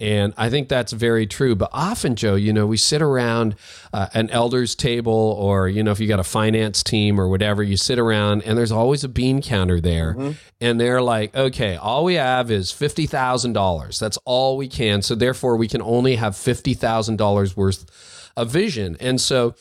[0.00, 1.56] And I think that's very true.
[1.56, 3.56] But often, Joe, you know, we sit around
[3.92, 7.64] uh, an elders table, or, you know, if you got a finance team or whatever,
[7.64, 10.34] you sit around and there's always a bean counter there.
[10.60, 13.98] And they're like, okay, all we have is $50,000.
[13.98, 15.02] That's all we can.
[15.02, 18.96] So therefore, we can only have $50,000 worth of vision.
[19.00, 19.56] And so,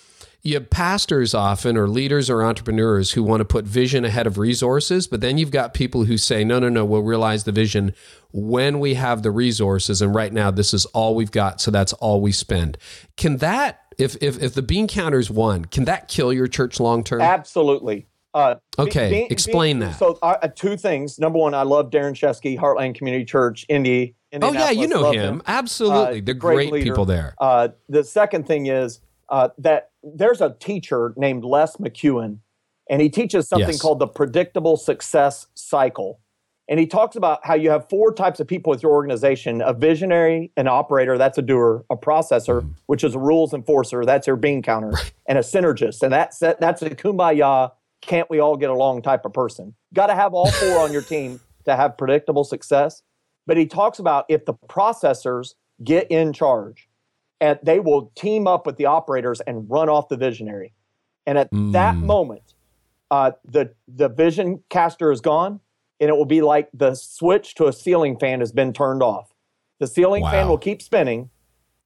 [0.48, 4.38] you have pastors often or leaders or entrepreneurs who want to put vision ahead of
[4.38, 7.94] resources, but then you've got people who say, no, no, no, we'll realize the vision
[8.32, 10.02] when we have the resources.
[10.02, 11.60] And right now, this is all we've got.
[11.60, 12.78] So that's all we spend.
[13.18, 17.04] Can that, if, if, if the bean counter's won, can that kill your church long
[17.04, 17.20] term?
[17.20, 18.08] Absolutely.
[18.34, 20.00] Uh, Okay, being- explain being- that.
[20.00, 21.20] So, uh, two things.
[21.20, 24.16] Number one, I love Darren Shesky, Heartland Community Church, Indy.
[24.42, 25.42] Oh, yeah, you know Love him.
[25.46, 26.20] Absolutely.
[26.20, 27.36] Uh, They're great great, people there.
[27.38, 32.39] Uh, the second thing is uh, that there's a teacher named Les McKeown,
[32.89, 33.82] and he teaches something Yes.
[33.82, 36.20] called the predictable success cycle.
[36.70, 39.74] And he talks about how you have four types of people with your organization a
[39.74, 42.72] visionary, an operator, that's a doer, a processor, Mm-hmm.
[42.88, 44.93] which is a rules enforcer, that's your bean counter,
[45.28, 46.04] and a synergist.
[46.04, 49.76] And that's, that's a kumbaya, can't we all get along type of person.
[49.93, 53.02] Got to have all four on your team to have predictable success.
[53.46, 56.87] But he talks about if the processors get in charge,
[57.39, 60.73] and they will team up with the operators and run off the visionary.
[61.26, 62.06] And at that Mm.
[62.08, 62.54] moment,
[63.12, 65.60] uh, the the vision caster is gone,
[66.00, 69.34] and it will be like the switch to a ceiling fan has been turned off.
[69.80, 70.32] The ceiling Wow.
[70.32, 71.30] fan will keep spinning,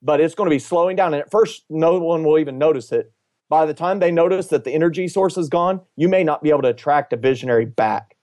[0.00, 1.14] but it's going to be slowing down.
[1.14, 3.12] And at first, no one will even notice it.
[3.48, 6.50] By the time they notice that the energy source is gone, you may not be
[6.50, 8.16] able to attract a visionary back.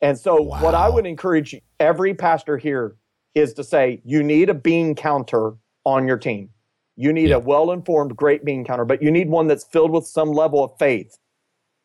[0.00, 2.96] And so, what I would encourage every pastor here
[3.34, 6.50] is to say, you need a bean counter on your team.
[6.98, 7.36] You need Yeah.
[7.36, 10.64] a well informed, great bean counter, but you need one that's filled with some level
[10.64, 11.16] of faith.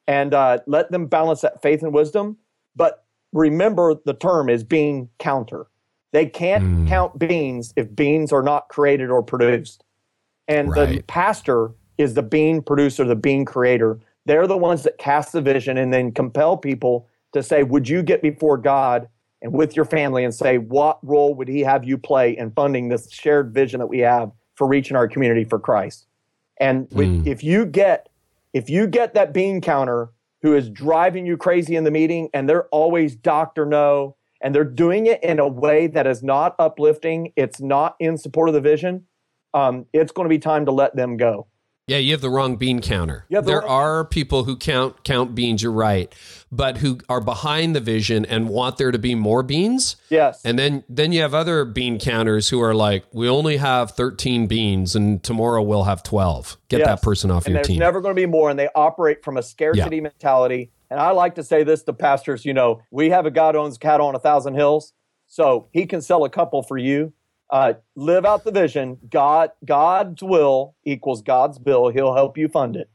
[0.08, 2.38] And uh, let them balance that faith and wisdom.
[2.76, 5.68] But remember, the term is bean counter.
[6.12, 6.88] They can't Mm.
[6.88, 9.84] count beans if beans are not created or produced.
[10.48, 14.00] And the pastor is the bean producer, the bean creator.
[14.26, 18.02] They're the ones that cast the vision and then compel people to say, Would you
[18.02, 19.08] get before God
[19.44, 22.90] and with your family and say, What role would He have you play in funding
[22.90, 26.08] this shared vision that we have for reaching our community for Christ?
[26.60, 27.28] And with, Mm.
[27.28, 28.10] if you get
[28.54, 30.10] if you get that bean counter
[30.44, 34.64] who is driving you crazy in the meeting and they're always doctor no and they're
[34.64, 38.62] doing it in a way that is not uplifting, it's not in support of the
[38.62, 39.06] vision,
[39.56, 41.48] um, it's going to be time to let them go.
[41.86, 43.26] Yeah, you have the wrong bean counter.
[43.30, 45.62] Have the there wrong- are people who count count beans.
[45.62, 46.14] You're right,
[46.50, 49.98] but who are behind the vision and want there to be more beans.
[50.10, 50.42] Yes.
[50.46, 54.48] And then then you have other bean counters who are like, we only have 13
[54.48, 56.58] beans, and tomorrow we'll have 12.
[56.70, 56.88] Get Yes.
[56.88, 57.80] that person off and your there's team.
[57.80, 61.12] There's never going to be more and they operate from a scarcity mentality and i
[61.12, 64.06] like to say this to pastors you know we have a god who owns cattle
[64.08, 64.94] on a thousand hills
[65.28, 67.12] so he can sell a couple for you
[67.54, 72.76] uh, live out the vision god god's will equals god's bill he'll help you fund
[72.76, 72.90] it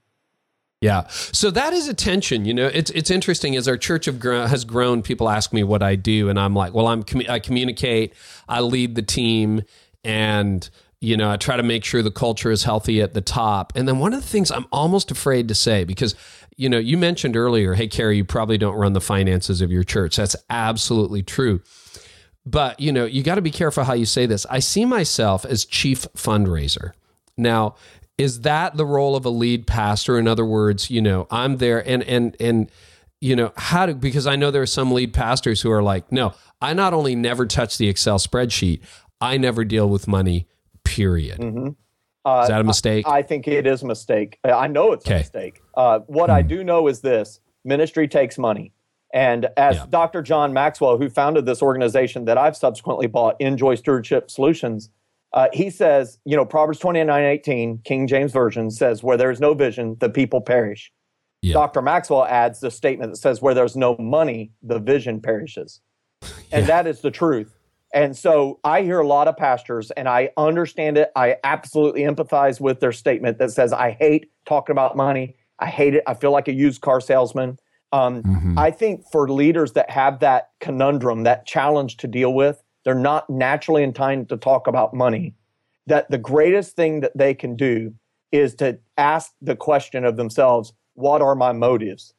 [0.80, 1.08] Yeah.
[1.08, 2.44] So that is a tension.
[2.44, 5.02] You know, it's it's interesting as our church have has grown.
[5.02, 8.14] People ask me what I do, and I'm like, well, I'm commu- I communicate,
[8.48, 9.62] I lead the team,
[10.04, 13.72] and you know, I try to make sure the culture is healthy at the top.
[13.74, 16.14] And then one of the things I'm almost afraid to say because
[16.56, 19.84] you know, you mentioned earlier, hey, Carey, you probably don't run the finances of your
[19.84, 20.16] church.
[20.16, 21.60] That's absolutely true.
[22.46, 24.46] But you know, you got to be careful how you say this.
[24.50, 26.92] I see myself as chief fundraiser.
[27.36, 27.74] Now,
[28.16, 30.18] is that the role of a lead pastor?
[30.18, 32.70] In other words, you know, I'm there and and and
[33.20, 36.10] you know, how to because I know there are some lead pastors who are like,
[36.12, 38.80] no, I not only never touch the Excel spreadsheet,
[39.20, 40.46] I never deal with money,
[40.84, 41.40] period.
[42.24, 43.06] uh, Is that a mistake?
[43.08, 44.38] I think it is a mistake.
[44.46, 45.16] Uh, I know it's Okay.
[45.16, 45.60] a mistake.
[45.76, 48.72] Uh, what I do know is this ministry takes money.
[49.12, 49.86] And as Yeah.
[49.88, 50.22] Dr.
[50.22, 54.90] John Maxwell, who founded this organization that I've subsequently bought, INJOY Stewardship Solutions,
[55.32, 59.54] uh, he says, you know, Proverbs 29 18, King James Version says, where there's no
[59.54, 60.92] vision, the people perish.
[61.42, 61.54] Yeah.
[61.54, 61.82] Dr.
[61.82, 65.80] Maxwell adds the statement that says, where there's no money, the vision perishes.
[66.50, 67.54] And that is the truth.
[67.92, 71.10] And so I hear a lot of pastors, and I understand it.
[71.14, 75.36] I absolutely empathize with their statement that says, I hate talking about money.
[75.58, 76.02] I hate it.
[76.06, 77.58] I feel like a used car salesman.
[77.92, 78.58] Um, Mhm.
[78.58, 83.28] I think for leaders that have that conundrum, that challenge to deal with, they're not
[83.30, 85.34] naturally inclined to talk about money.
[85.86, 87.94] That the greatest thing that they can do
[88.30, 92.14] is to ask the question of themselves, what are my motives?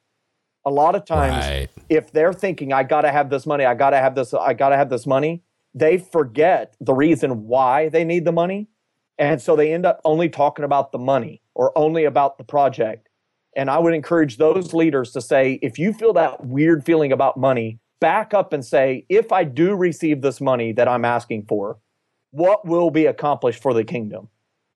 [0.66, 1.70] A lot of times, Right.
[1.88, 4.54] if they're thinking, I got to have this money, I got to have this, I
[4.54, 8.68] got to have this money, they forget the reason why they need the money.
[9.20, 13.09] And so they end up only talking about the money or only about the project.
[13.56, 17.38] And I would encourage those leaders to say, if you feel that weird feeling about
[17.38, 21.78] money, back up and say, if I do receive this money that I'm asking for,
[22.32, 24.30] what will be accomplished for the kingdom?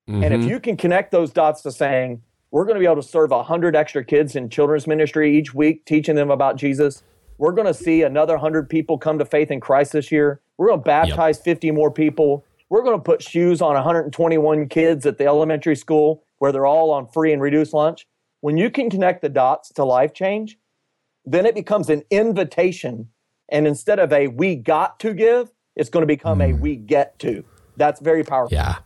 [0.08, 0.48] And if Mhm.
[0.48, 3.76] you can connect those dots to saying, we're going to be able to serve 100
[3.76, 7.04] extra kids in children's ministry each week, teaching them about Jesus.
[7.38, 10.42] We're going to see another 100 people come to faith in Christ this year.
[10.58, 12.46] We're going to baptize 50 more people.
[12.70, 16.92] We're going to put shoes on 121 kids at the elementary school where they're all
[16.92, 18.06] on free and reduced lunch.
[18.44, 20.58] When you can connect the dots to life change,
[21.24, 23.08] then it becomes an invitation.
[23.48, 26.60] And instead of a we got to give, it's going to become a hmm.
[26.60, 27.46] we get to.
[27.78, 28.54] That's very powerful.
[28.54, 28.80] Yeah.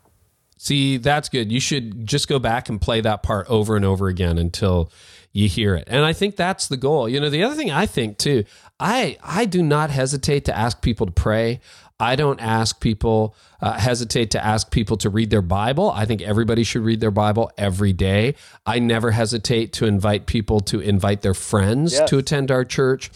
[0.57, 1.51] See, that's good.
[1.51, 4.91] You should just go back and play that part over and over again until
[5.31, 5.85] you hear it.
[5.87, 7.09] And I think that's the goal.
[7.09, 8.43] You know, the other thing I think too,
[8.79, 11.61] I I do not hesitate to ask people to pray.
[11.99, 15.89] I don't ask people uh, hesitate to ask people to read their Bible.
[15.91, 18.35] I think everybody should read their Bible every day.
[18.65, 22.09] I never hesitate to invite people to invite their friends Yes.
[22.09, 23.09] to attend our church.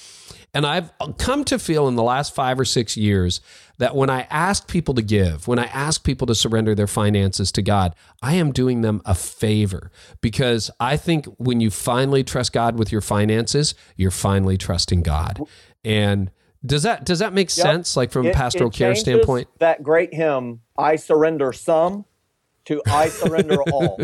[0.54, 3.40] And I've come to feel in the last five or six years
[3.78, 7.52] that when I ask people to give, when I ask people to surrender their finances
[7.54, 12.52] to God, I am doing them a favor because I think when you finally trust
[12.52, 15.40] God with your finances, you're finally trusting God.
[15.86, 16.32] And
[16.66, 17.98] does that does that make sense?
[17.98, 19.48] Like from a It- pastoral it care standpoint?
[19.60, 22.06] That great hymn, I surrender some
[22.66, 24.00] to I surrender all.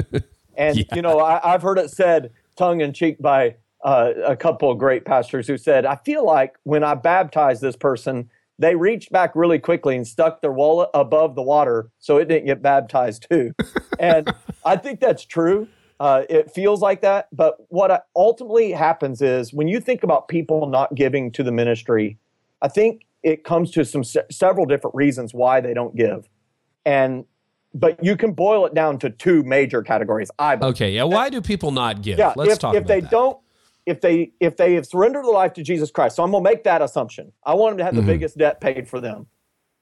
[0.55, 4.71] And, you know, I, I've heard it said tongue in cheek by uh, a couple
[4.71, 9.11] of great pastors who said, I feel like when I baptized this person, they reached
[9.11, 13.27] back really quickly and stuck their wallet above the water so it didn't get baptized
[13.29, 13.53] too.
[13.99, 14.33] and
[14.65, 15.67] I think that's true.
[15.99, 17.27] Uh, it feels like that.
[17.31, 22.17] But what ultimately happens is when you think about people not giving to the ministry,
[22.61, 26.27] I think it comes to some se- several different reasons why they don't give.
[26.85, 27.25] And
[27.73, 30.31] but you can boil it down to two major categories.
[30.39, 30.73] I believe.
[30.75, 31.03] okay, yeah.
[31.03, 32.17] Why do people not give?
[32.17, 32.75] Yeah, Let's if, talk.
[32.75, 33.11] If they that.
[33.11, 33.37] don't,
[33.85, 36.63] if they if they have surrendered their life to Jesus Christ, so I'm gonna make
[36.63, 37.31] that assumption.
[37.43, 38.09] I want them to have the mm-hmm.
[38.09, 39.27] biggest debt paid for them.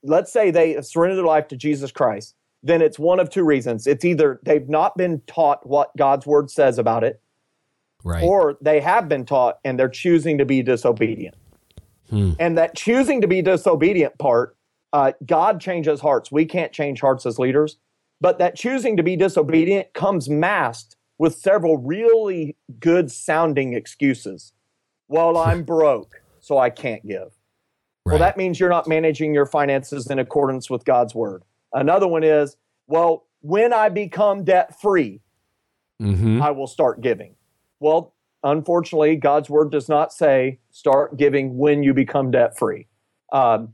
[0.03, 2.35] Let's say they have surrendered their life to Jesus Christ.
[2.63, 3.85] Then it's one of two reasons.
[3.85, 7.21] It's either they've not been taught what God's word says about it,
[8.03, 8.23] right.
[8.23, 11.35] or they have been taught and they're choosing to be disobedient.
[12.09, 12.33] Hmm.
[12.39, 14.55] And that choosing to be disobedient part,
[14.93, 16.31] uh, God changes hearts.
[16.31, 17.77] We can't change hearts as leaders,
[18.21, 24.53] but that choosing to be disobedient comes masked with several really good sounding excuses.
[25.07, 27.31] Well, I'm broke, so I can't give.
[28.05, 28.13] Right.
[28.13, 31.43] Well, that means you're not managing your finances in accordance with God's word.
[31.73, 32.55] Another one is,
[32.87, 35.21] well, when I become debt free,
[36.01, 36.41] mm-hmm.
[36.41, 37.35] I will start giving.
[37.79, 38.14] Well,
[38.45, 42.87] unfortunately, God's word does not say start giving when you become debt free.
[43.33, 43.73] Um,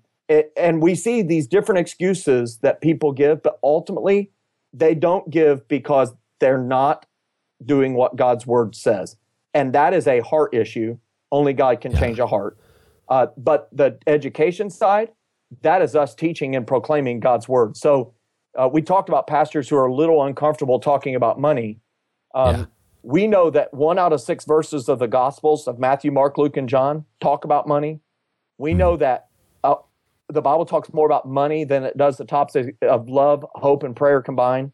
[0.56, 4.32] and we see these different excuses that people give, but ultimately,
[4.74, 7.06] they don't give because they're not
[7.64, 9.18] doing what God's word says.
[9.54, 10.98] And that is a heart issue.
[11.32, 12.00] Only God can yeah.
[12.00, 12.58] change a heart.
[13.10, 15.10] Uh, but the education side,
[15.64, 17.76] that is us teaching and proclaiming God's word.
[17.76, 18.14] So
[18.58, 21.82] uh, we talked about pastors who are a little uncomfortable talking about money.
[22.34, 22.66] Um, yeah.
[23.04, 26.58] We know that one out of six verses of the Gospels of Matthew, Mark, Luke,
[26.58, 28.00] and John talk about money.
[28.58, 29.28] We know that
[29.64, 29.76] uh,
[30.30, 33.96] the Bible talks more about money than it does the topics of love, hope, and
[33.96, 34.72] prayer combined.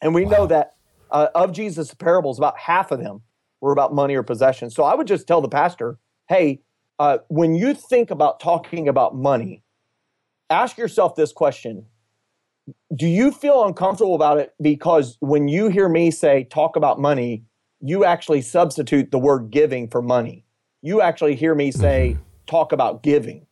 [0.00, 0.30] And we wow.
[0.30, 0.74] know that
[1.10, 3.22] uh, of Jesus' parables, about half of them
[3.60, 4.70] were about money or possession.
[4.70, 5.98] So I would just tell the pastor,
[6.28, 6.60] hey,
[6.98, 9.62] uh, when you think about talking about money,
[10.50, 11.86] ask yourself this question
[12.94, 17.44] Do you feel uncomfortable about it because when you hear me say talk about money,
[17.80, 20.44] you actually substitute the word giving for money?
[20.82, 22.22] You actually hear me say mm-hmm.
[22.46, 23.46] talk about giving.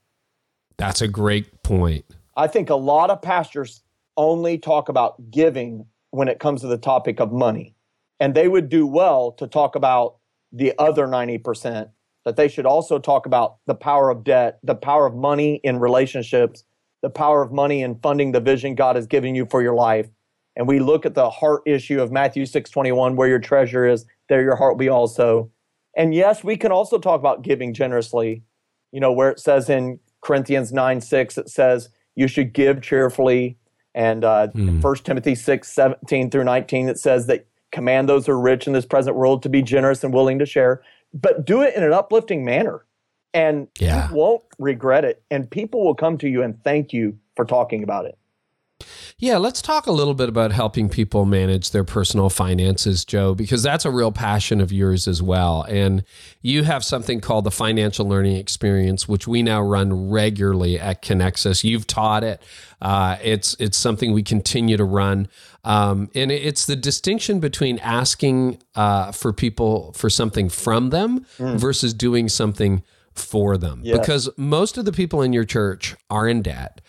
[0.76, 2.04] That's a great point.
[2.36, 3.82] I think a lot of pastors
[4.16, 7.74] only talk about giving when it comes to the topic of money.
[8.20, 10.16] And they would do well to talk about
[10.52, 11.90] the other 90%,
[12.24, 15.78] that they should also talk about the power of debt, the power of money in
[15.80, 16.64] relationships,
[17.02, 20.08] the power of money in funding the vision God has given you for your life.
[20.56, 24.42] And we look at the heart issue of Matthew 6:21 where your treasure is, there
[24.42, 25.50] your heart will be also.
[25.96, 28.42] And yes, we can also talk about giving generously.
[28.92, 33.58] You know, where it says in Corinthians 9 6, it says, you should give cheerfully
[33.94, 34.82] and uh, mm.
[34.82, 38.72] 1 Timothy 6, 17 through 19, it says that command those who are rich in
[38.72, 41.92] this present world to be generous and willing to share, but do it in an
[41.92, 42.84] uplifting manner.
[43.32, 44.08] And yeah.
[44.08, 45.22] you won't regret it.
[45.30, 48.16] And people will come to you and thank you for talking about it.
[49.18, 53.62] Yeah, let's talk a little bit about helping people manage their personal finances, Joe, because
[53.62, 55.64] that's a real passion of yours as well.
[55.68, 56.04] And
[56.42, 61.62] you have something called the Financial Learning Experience, which we now run regularly at Connexus.
[61.62, 62.42] You've taught it.
[62.82, 65.28] Uh, it's it's something we continue to run,
[65.62, 71.56] um, and it's the distinction between asking uh, for people for something from them mm.
[71.56, 72.82] versus doing something
[73.14, 73.80] for them.
[73.84, 73.98] Yes.
[73.98, 76.80] Because most of the people in your church are in debt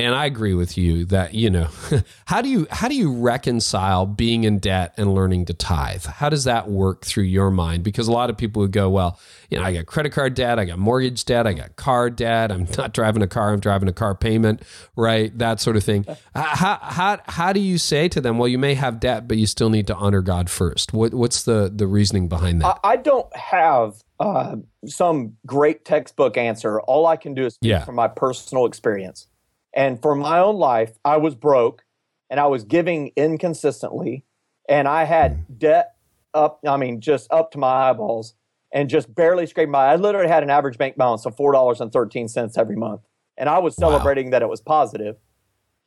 [0.00, 1.68] and I agree with you that you know
[2.26, 6.04] how do you how do you reconcile being in debt and learning to tithe?
[6.06, 7.84] How does that work through your mind?
[7.84, 10.58] Because a lot of people would go, well, you know, I got credit card debt,
[10.58, 12.52] I got mortgage debt, I got car debt.
[12.52, 14.62] I'm not driving a car, I'm driving a car payment,
[14.96, 15.36] right?
[15.38, 16.06] That sort of thing.
[16.34, 19.46] How how how do you say to them, well, you may have debt, but you
[19.46, 20.92] still need to honor God first?
[20.92, 22.78] What what's the the reasoning behind that?
[22.82, 26.80] I, I don't have uh, some great textbook answer.
[26.82, 27.84] All I can do is speak yeah.
[27.84, 29.26] from my personal experience.
[29.72, 31.84] And for my own life, I was broke
[32.28, 34.24] and I was giving inconsistently
[34.68, 35.58] and I had mm.
[35.58, 35.94] debt
[36.34, 38.34] up, I mean, just up to my eyeballs
[38.72, 39.92] and just barely scraping by.
[39.92, 43.02] I literally had an average bank balance of $4.13 every month.
[43.36, 44.30] And I was celebrating wow.
[44.32, 45.16] that it was positive.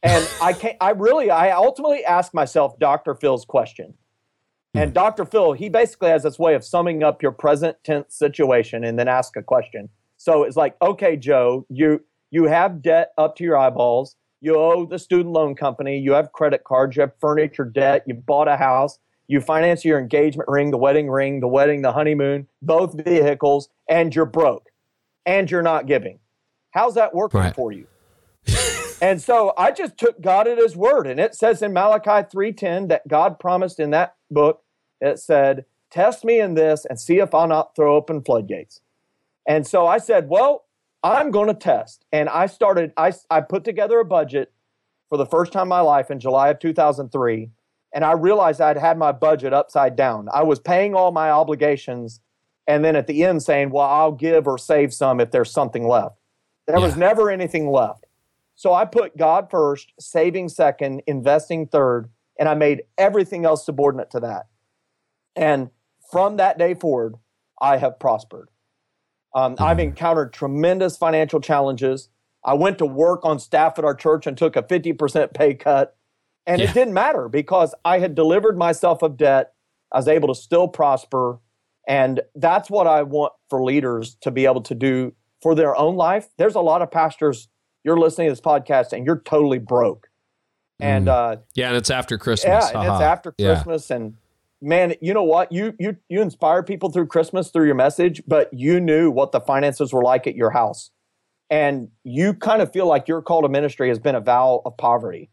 [0.01, 3.15] And I can't, I really, I ultimately asked myself Dr.
[3.15, 3.93] Phil's question.
[4.73, 4.93] And mm.
[4.93, 5.23] Dr.
[5.23, 9.07] Phil, he basically has this way of summing up your present tense situation and then
[9.07, 9.89] ask a question.
[10.17, 14.15] So it's like, okay, Joe, you you have debt up to your eyeballs.
[14.41, 15.99] You owe the student loan company.
[15.99, 16.95] You have credit cards.
[16.95, 18.05] You have furniture debt.
[18.07, 18.97] You bought a house.
[19.27, 24.15] You finance your engagement ring, the wedding ring, the wedding, the honeymoon, both vehicles, and
[24.15, 24.69] you're broke
[25.27, 26.17] and you're not giving.
[26.71, 27.53] How's that working right.
[27.53, 27.85] for you?
[29.01, 31.05] and so I just took God at his word.
[31.05, 34.63] And it says in Malachi 3:10 that God promised in that book,
[34.99, 38.81] it said, test me in this and see if I'll not throw open floodgates.
[39.47, 40.62] And so I said, well,
[41.03, 42.05] I'm going to test.
[42.11, 44.53] And I started, I, I put together a budget
[45.09, 47.49] for the first time in my life in July of 2003.
[47.93, 50.27] And I realized I'd had my budget upside down.
[50.33, 52.21] I was paying all my obligations
[52.65, 55.87] and then at the end saying, well, I'll give or save some if there's something
[55.87, 56.17] left.
[56.65, 56.85] There yeah.
[56.85, 58.05] was never anything left.
[58.55, 64.11] So I put God first, saving second, investing third, and I made everything else subordinate
[64.11, 64.47] to that.
[65.35, 65.71] And
[66.11, 67.15] from that day forward,
[67.61, 68.49] I have prospered.
[69.35, 69.63] Um, mm-hmm.
[69.63, 72.09] I've encountered tremendous financial challenges.
[72.43, 75.95] I went to work on staff at our church and took a 50% pay cut.
[76.45, 76.69] And yeah.
[76.69, 79.53] it didn't matter because I had delivered myself of debt.
[79.91, 81.39] I was able to still prosper.
[81.87, 85.95] And that's what I want for leaders to be able to do for their own
[85.95, 86.27] life.
[86.37, 87.47] There's a lot of pastors,
[87.83, 90.09] you're listening to this podcast and you're totally broke.
[90.79, 91.11] And mm.
[91.11, 92.69] uh, yeah, and it's after Christmas.
[92.71, 93.89] Yeah, and it's after Christmas.
[93.89, 93.95] Yeah.
[93.95, 94.17] And
[94.63, 95.51] man, you know what?
[95.51, 99.41] You you you inspire people through Christmas through your message, but you knew what the
[99.41, 100.89] finances were like at your house.
[101.49, 104.75] And you kind of feel like your call to ministry has been a vow of
[104.77, 105.29] poverty.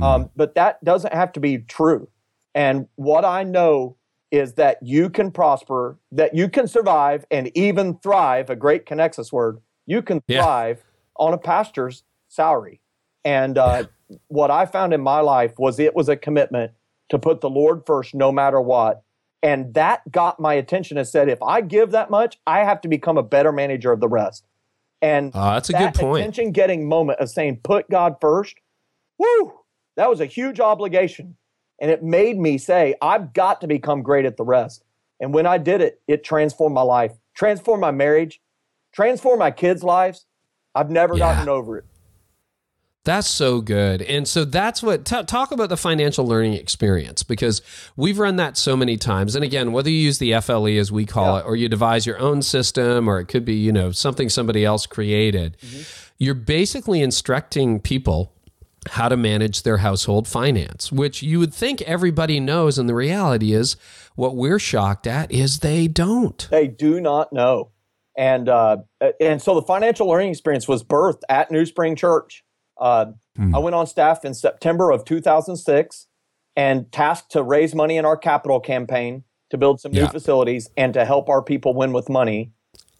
[0.00, 0.06] Mm.
[0.06, 2.08] Um, but that doesn't have to be true.
[2.54, 3.96] And what I know
[4.32, 9.30] is that you can prosper, that you can survive and even thrive, a great Connexus
[9.30, 11.24] word, you can thrive yeah.
[11.24, 12.80] on a pastor's salary.
[13.24, 13.84] And uh,
[14.28, 16.72] what I found in my life was it was a commitment
[17.08, 19.02] to put the Lord first no matter what.
[19.42, 22.88] And that got my attention and said, if I give that much, I have to
[22.88, 24.44] become a better manager of the rest.
[25.02, 26.20] And uh, that's a that good point.
[26.20, 28.56] Attention getting moment of saying, put God first,
[29.18, 29.52] whoo,
[29.96, 31.36] that was a huge obligation.
[31.80, 34.82] And it made me say, I've got to become great at the rest.
[35.20, 38.40] And when I did it, it transformed my life, transformed my marriage,
[38.92, 40.26] transformed my kids' lives.
[40.74, 41.34] I've never yeah.
[41.34, 41.84] gotten over it.
[43.06, 44.02] That's so good.
[44.02, 47.62] And so that's what t- talk about the financial learning experience because
[47.94, 49.36] we've run that so many times.
[49.36, 51.40] And again, whether you use the FLE as we call yeah.
[51.40, 54.64] it or you devise your own system or it could be, you know, something somebody
[54.64, 55.82] else created, mm-hmm.
[56.18, 58.32] you're basically instructing people
[58.90, 62.76] how to manage their household finance, which you would think everybody knows.
[62.76, 63.76] And the reality is,
[64.16, 66.48] what we're shocked at is they don't.
[66.50, 67.70] They do not know.
[68.16, 68.78] And uh,
[69.20, 72.42] and so the financial learning experience was birthed at NewSpring Church.
[72.78, 73.06] Uh,
[73.38, 73.54] mm.
[73.54, 76.06] I went on staff in September of 2006
[76.56, 80.92] and tasked to raise money in our capital campaign to build some new facilities and
[80.94, 82.52] to help our people win with money.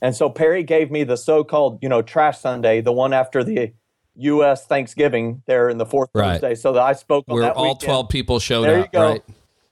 [0.02, 3.72] And so Perry gave me the so-called, you know, trash Sunday, the one after the
[4.16, 4.66] U.S.
[4.66, 6.40] Thanksgiving there in the fourth right.
[6.40, 6.54] Thursday.
[6.54, 7.80] So that I spoke on Where that all weekend.
[7.80, 8.86] 12 people showed there up.
[8.86, 9.08] You go.
[9.10, 9.22] Right.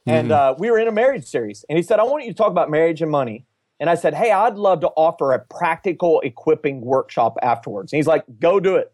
[0.06, 0.54] And mm-hmm.
[0.54, 1.64] uh, we were in a marriage series.
[1.68, 3.46] And he said, I want you to talk about marriage and money.
[3.80, 7.92] And I said, Hey, I'd love to offer a practical equipping workshop afterwards.
[7.92, 8.93] And he's like, Go do it.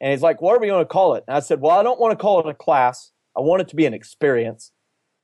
[0.00, 1.24] And he's like, What are we going to call it?
[1.28, 3.12] And I said, Well, I don't want to call it a class.
[3.36, 4.72] I want it to be an experience.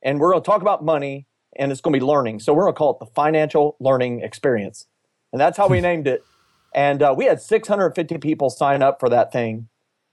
[0.02, 1.26] And we're going to talk about money
[1.58, 2.40] and it's going to be learning.
[2.40, 4.86] So we're going to call it the financial learning experience.
[5.32, 6.24] And that's how we named it.
[6.74, 9.68] And uh, we had 650 people sign up for that thing.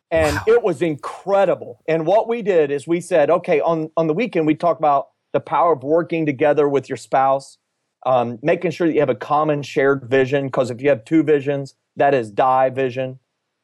[0.09, 0.43] And wow.
[0.47, 1.81] it was incredible.
[1.87, 5.09] And what we did is we said, okay, on, on the weekend, we talk about
[5.33, 7.57] the power of working together with your spouse,
[8.05, 10.45] um, making sure that you have a common shared vision.
[10.47, 13.19] Because if you have two visions, that is die vision.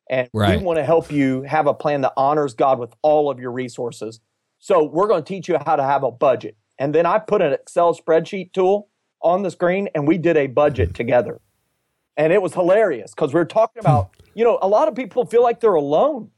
[0.09, 0.59] And right.
[0.59, 3.51] we want to help you have a plan that honors God with all of your
[3.51, 4.19] resources.
[4.57, 6.57] So we're going to teach you how to have a budget.
[6.79, 8.89] And then I put an Excel spreadsheet tool
[9.21, 11.41] on the screen and we did a budget together
[12.19, 15.25] and it was hilarious because we are talking about you know a lot of people
[15.25, 16.29] feel like they're alone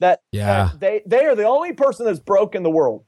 [0.00, 0.70] that, yeah.
[0.72, 3.04] That they they are the only person that's broke in the world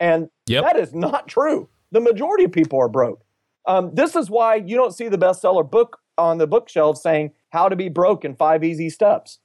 [0.00, 0.64] and yep.
[0.64, 3.22] that is not true the majority of people are broke
[3.66, 7.68] um, this is why you don't see the bestseller book on the bookshelf saying how
[7.68, 9.38] to be broke in five easy steps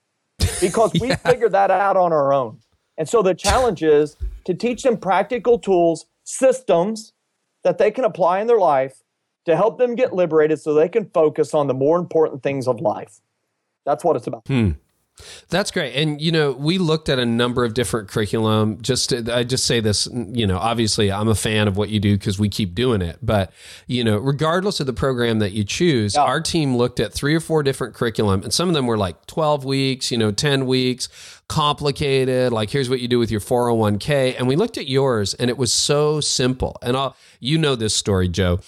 [0.62, 1.02] because yeah.
[1.02, 2.60] we figured that out on our own
[2.98, 7.14] and so the challenge is to teach them practical tools systems
[7.64, 9.04] that they can apply in their life
[9.46, 12.82] to help them get liberated so they can focus on the more important things of
[12.82, 13.22] life.
[13.86, 14.46] That's what it's about.
[14.48, 14.72] Hmm.
[15.50, 15.96] That's great.
[15.96, 18.82] And, you know, we looked at a number of different curriculum.
[18.82, 22.00] Just, to, I just say this, you know, obviously I'm a fan of what you
[22.00, 23.18] do because we keep doing it.
[23.22, 23.52] But,
[23.88, 26.22] you know, regardless of the program that you choose, yeah.
[26.22, 29.26] our team looked at three or four different curriculum and some of them were like
[29.28, 31.10] 12 weeks, you know, 10 weeks,
[31.48, 32.52] complicated.
[32.52, 34.36] Like, here's what you do with your 401k.
[34.38, 36.78] And we looked at yours and it was so simple.
[36.82, 38.60] And I'll, you know, this story, Joe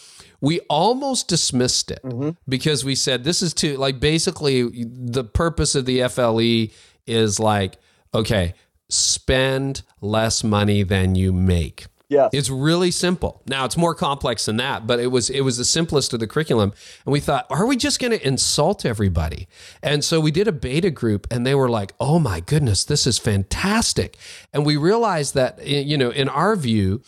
[0.41, 2.31] we almost dismissed it mm-hmm.
[2.47, 6.73] because we said this is too like basically the purpose of the FLE
[7.05, 7.77] is like
[8.13, 8.53] okay
[8.89, 11.85] spend less money than you make.
[12.07, 12.27] Yeah.
[12.33, 13.43] It's really simple.
[13.45, 16.27] Now it's more complex than that but it was it was the simplest of the
[16.27, 16.73] curriculum.
[17.05, 19.47] And we thought are we just going to insult everybody?
[19.83, 23.05] And so we did a beta group and they were like oh my goodness this
[23.05, 24.17] is fantastic.
[24.53, 27.03] And we realized that you know in our view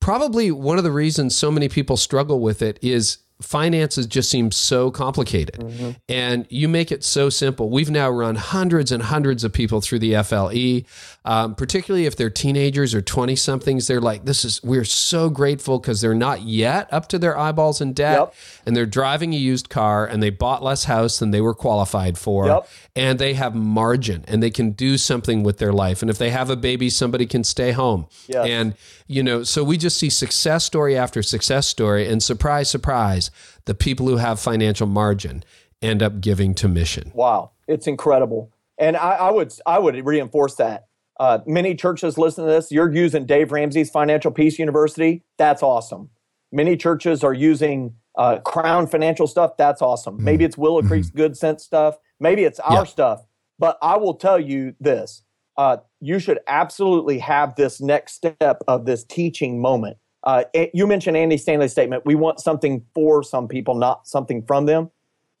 [0.00, 4.50] probably one of the reasons so many people struggle with it is finances just seem
[4.50, 5.90] so complicated mm-hmm.
[6.08, 9.98] and you make it so simple we've now run hundreds and hundreds of people through
[9.98, 10.82] the fle
[11.24, 15.78] um, particularly if they're teenagers or 20 somethings they're like this is we're so grateful
[15.78, 18.34] because they're not yet up to their eyeballs in debt yep.
[18.66, 22.18] and they're driving a used car and they bought less house than they were qualified
[22.18, 22.68] for yep.
[22.94, 26.30] and they have margin and they can do something with their life and if they
[26.30, 28.46] have a baby somebody can stay home yes.
[28.46, 28.74] and
[29.10, 33.30] you know so we just see success story after success story and surprise surprise
[33.64, 35.42] the people who have financial margin
[35.82, 37.10] end up giving to mission.
[37.14, 38.52] Wow, it's incredible.
[38.78, 40.86] And I, I would I would reinforce that.
[41.18, 42.72] Uh, many churches listen to this.
[42.72, 45.22] You're using Dave Ramsey's Financial Peace University.
[45.36, 46.10] That's awesome.
[46.50, 49.56] Many churches are using uh, Crown Financial stuff.
[49.58, 50.16] That's awesome.
[50.16, 50.24] Mm-hmm.
[50.24, 51.18] Maybe it's Willow Creek's mm-hmm.
[51.18, 51.96] Good Sense stuff.
[52.18, 52.84] Maybe it's our yeah.
[52.84, 53.26] stuff.
[53.58, 55.22] But I will tell you this:
[55.56, 60.44] uh, you should absolutely have this next step of this teaching moment uh,
[60.74, 62.04] you mentioned Andy Stanley's statement.
[62.04, 64.90] We want something for some people, not something from them.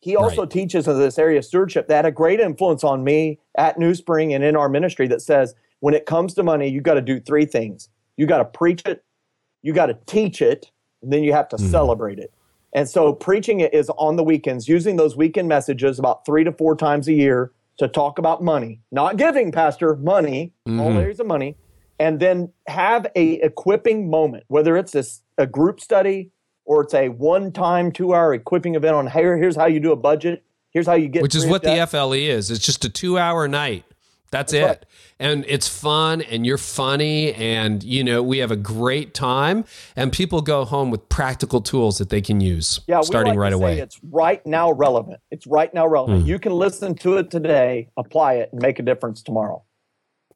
[0.00, 0.50] He also right.
[0.50, 4.34] teaches in this area of stewardship that had a great influence on me at NewSpring
[4.34, 7.20] and in our ministry that says when it comes to money, you got to do
[7.20, 7.90] three things.
[8.16, 9.04] You got to preach it,
[9.62, 10.70] you got to teach it,
[11.02, 11.70] and then you have to mm.
[11.70, 12.32] celebrate it.
[12.72, 16.52] And so preaching it is on the weekends, using those weekend messages about three to
[16.52, 20.80] four times a year to talk about money, not giving, Pastor, money, mm-hmm.
[20.80, 21.56] all areas of money
[22.00, 25.04] and then have a equipping moment, whether it's a,
[25.36, 26.30] a group study
[26.64, 29.36] or it's a one-time two-hour equipping event on here.
[29.36, 30.42] Here's how you do a budget.
[30.70, 31.22] Here's how you get.
[31.22, 32.50] Which is what the FLE is.
[32.50, 33.84] It's just a two-hour night.
[34.30, 34.66] That's, That's it.
[34.66, 34.84] Right.
[35.18, 39.64] And it's fun and you're funny and you know, we have a great time
[39.96, 43.52] and people go home with practical tools that they can use yeah, starting like right
[43.52, 43.80] away.
[43.80, 45.20] It's right now relevant.
[45.30, 46.24] It's right now relevant.
[46.24, 46.28] Mm.
[46.28, 49.64] You can listen to it today, apply it and make a difference tomorrow.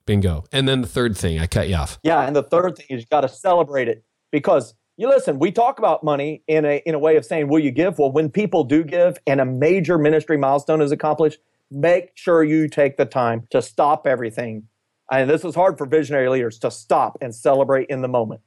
[0.06, 0.44] Bingo.
[0.52, 1.98] And then the third thing, I cut you off.
[2.02, 5.50] Yeah, and the third thing is you got to celebrate it because you listen, we
[5.50, 7.98] talk about money in a in a way of saying, will you give?
[7.98, 11.38] Well, when people do give and a major ministry milestone is accomplished,
[11.70, 14.64] make sure you take the time to stop everything.
[15.10, 18.40] And this is hard for visionary leaders to stop and celebrate in the moment.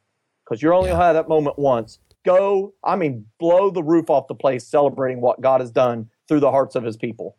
[0.43, 0.95] Because you're only yeah.
[0.95, 1.99] gonna have that moment once.
[2.25, 6.39] Go, I mean, blow the roof off the place celebrating what God has done through
[6.39, 7.37] the hearts of his people.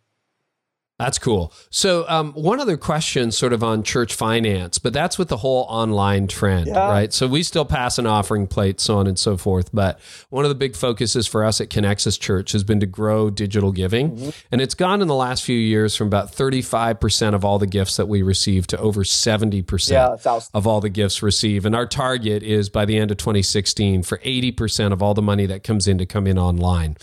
[0.99, 1.53] That's cool.
[1.70, 5.64] So, um, one other question, sort of on church finance, but that's with the whole
[5.68, 6.88] online trend, yeah.
[6.88, 7.12] right?
[7.12, 9.70] So, we still pass an offering plate, so on and so forth.
[9.72, 13.30] But one of the big focuses for us at Connexus Church has been to grow
[13.30, 14.16] digital giving.
[14.16, 14.30] Mm-hmm.
[14.51, 17.96] And it's gone in the last few years from about 35% of all the gifts
[17.96, 21.64] that we receive to over 70% yeah, of all the gifts received.
[21.64, 25.46] And our target is by the end of 2016 for 80% of all the money
[25.46, 26.96] that comes in to come in online.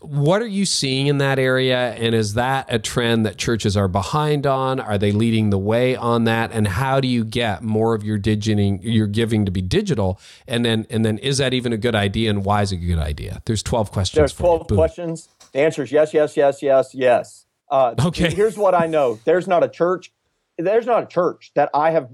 [0.00, 1.92] What are you seeing in that area?
[1.94, 4.78] And is that a trend that churches are behind on?
[4.78, 6.52] Are they leading the way on that?
[6.52, 10.20] And how do you get more of your digiting, your giving to be digital?
[10.46, 12.30] And then, and then is that even a good idea?
[12.30, 13.42] And why is it a good idea?
[13.44, 14.16] There's 12 questions.
[14.16, 15.28] There's 12 questions.
[15.50, 17.46] The answer is yes, yes, yes, yes, yes.
[17.68, 18.32] Uh, okay.
[18.32, 19.18] Here's what I know.
[19.24, 20.12] There's not a church.
[20.56, 22.08] There's not a church that I have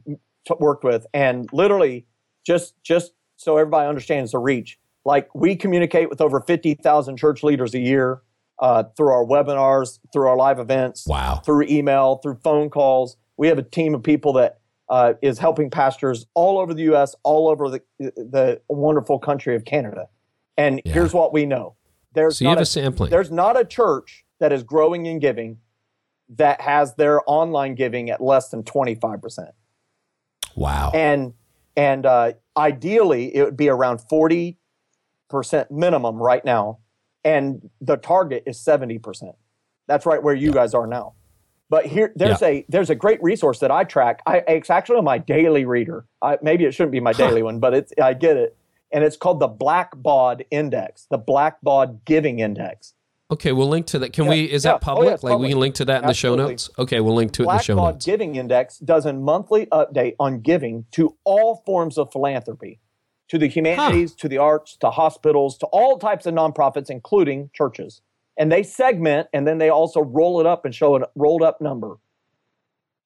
[0.59, 1.07] worked with.
[1.13, 2.07] And literally
[2.47, 7.75] just, just so everybody understands the reach like we communicate with over 50,000 church leaders
[7.75, 8.23] a year
[8.61, 11.43] uh, through our webinars, through our live events, wow.
[11.45, 13.17] through email, through phone calls.
[13.37, 17.15] We have a team of people that uh, is helping pastors all over the U.S.,
[17.25, 20.09] all over the the wonderful country of Canada.
[20.57, 20.93] And yeah.
[20.93, 21.77] here's what we know:
[22.15, 23.11] there's so not a, a sampling.
[23.11, 25.59] There's not a church that is growing in giving
[26.29, 29.51] that has their online giving at less than 25 percent.
[30.55, 30.91] Wow.
[30.95, 31.33] And
[31.77, 34.59] and uh, ideally, it would be around 40
[35.33, 36.78] percent minimum right now,
[37.24, 39.35] and the target is seventy percent.
[39.89, 40.55] That's right where you yeah.
[40.55, 41.14] guys are now.
[41.72, 42.49] But here, there's yeah.
[42.49, 44.20] a there's a great resource that I track.
[44.26, 46.05] I, it's actually on my daily reader.
[46.20, 48.57] I, maybe it shouldn't be my daily one, but it's I get it,
[48.93, 52.93] and it's called the Blackbaud Index, the Blackbaud Giving Index.
[53.30, 54.12] Okay, we'll link to that.
[54.12, 54.45] Can yeah, we?
[54.45, 54.72] Is yeah.
[54.72, 55.09] that public?
[55.09, 55.41] Oh, like public.
[55.41, 56.43] we can link to that in Absolutely.
[56.43, 56.70] the show notes.
[56.78, 58.05] Okay, we'll link to it in the show notes.
[58.05, 62.80] Giving Index does a monthly update on giving to all forms of philanthropy
[63.33, 64.16] to the humanities, huh.
[64.18, 68.03] to the arts, to hospitals, to all types of nonprofits, including churches.
[68.37, 71.59] And they segment and then they also roll it up and show a rolled up
[71.59, 71.97] number.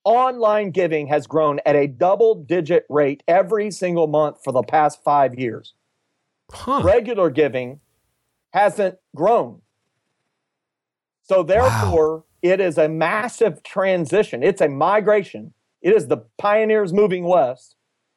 [0.03, 5.01] Online giving has grown at a double digit rate every single month for the past
[5.05, 5.75] five years.
[6.51, 6.81] Huh.
[6.83, 7.79] Regular giving
[8.53, 9.63] hasn't grown.
[11.23, 12.25] So, therefore, wow.
[12.43, 14.43] it is a massive transition.
[14.43, 15.53] It's a migration.
[15.83, 17.77] It is the pioneers moving west,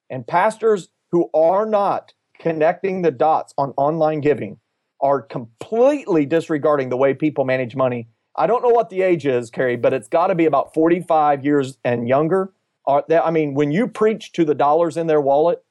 [0.09, 4.59] and pastors who are not connecting the dots on online giving
[5.01, 8.07] are completely disregarding the way people manage money.
[8.35, 11.43] I don't know what the age is, Carey, but it's got to be about 45
[11.43, 12.53] years and younger.
[12.87, 15.63] I mean, when you preach to the dollars in their wallet,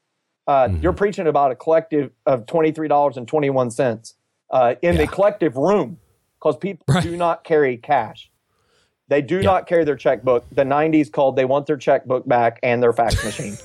[0.46, 0.82] uh, mm-hmm.
[0.82, 4.14] you're preaching about a collective of $23.21
[4.50, 5.00] uh, in yeah.
[5.00, 5.98] the collective room
[6.38, 7.02] because people right.
[7.02, 8.30] do not carry cash.
[9.08, 9.42] They do yeah.
[9.42, 10.46] not carry their checkbook.
[10.50, 13.56] The 90s called they want their checkbook back and their fax machine.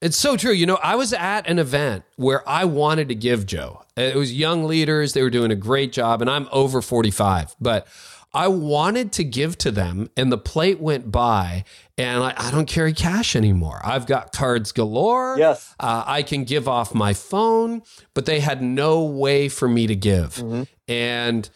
[0.00, 0.52] It's so true.
[0.52, 3.82] You know, I was at an event where I wanted to give Joe.
[3.96, 5.14] It was young leaders.
[5.14, 7.56] They were doing a great job, and I'm over 45.
[7.60, 7.86] But
[8.34, 11.64] I wanted to give to them, and the plate went by,
[11.96, 13.80] and I, I don't carry cash anymore.
[13.82, 15.36] I've got cards galore.
[15.38, 15.74] Yes.
[15.80, 17.82] Uh, I can give off my phone,
[18.12, 20.34] but they had no way for me to give.
[20.34, 20.62] Mm-hmm.
[20.86, 21.48] And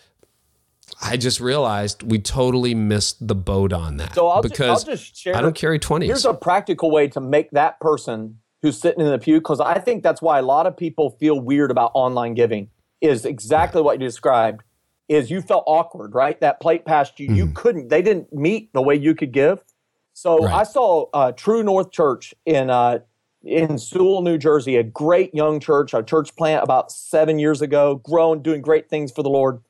[1.03, 4.14] I just realized we totally missed the boat on that.
[4.14, 5.36] So I'll because ju- I'll just share.
[5.36, 6.05] I don't carry 20s.
[6.05, 9.78] Here's a practical way to make that person who's sitting in the pew, because I
[9.78, 12.68] think that's why a lot of people feel weird about online giving,
[13.01, 14.62] is exactly what you described.
[15.09, 16.41] Is you felt awkward, right?
[16.41, 17.30] That plate passed you.
[17.30, 17.36] Mm.
[17.36, 19.64] You couldn't, they didn't meet the way you could give.
[20.12, 20.55] So right.
[20.55, 23.01] I saw uh, True North Church in uh,
[23.43, 27.97] in Sewell, New Jersey, a great young church, a church plant about seven years ago,
[27.97, 29.61] grown, doing great things for the Lord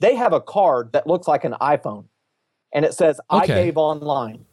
[0.00, 2.04] they have a card that looks like an iPhone
[2.72, 4.44] and it says, I gave online.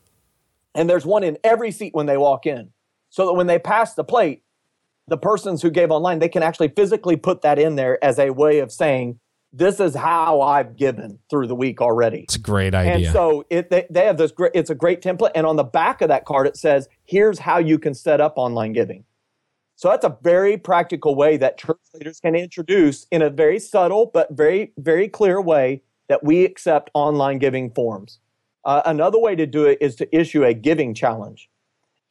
[0.74, 2.72] And there's one in every seat when they walk in.
[3.10, 4.44] So that when they pass the plate,
[5.08, 8.32] the persons who gave online, they can actually physically put that in there as a
[8.32, 9.20] way of saying,
[9.54, 12.22] this is how I've given through the week already.
[12.22, 12.94] It's a great idea.
[12.94, 15.32] And so it, they, they have this great, it's a great template.
[15.34, 18.34] And on the back of that card, it says, here's how you can set up
[18.36, 19.06] online giving.
[19.76, 24.10] So that's a very practical way that church leaders can introduce in a very subtle
[24.14, 28.20] but very, very clear way that we accept online giving forms.
[28.64, 31.50] Uh, another way to do it is to issue a giving challenge.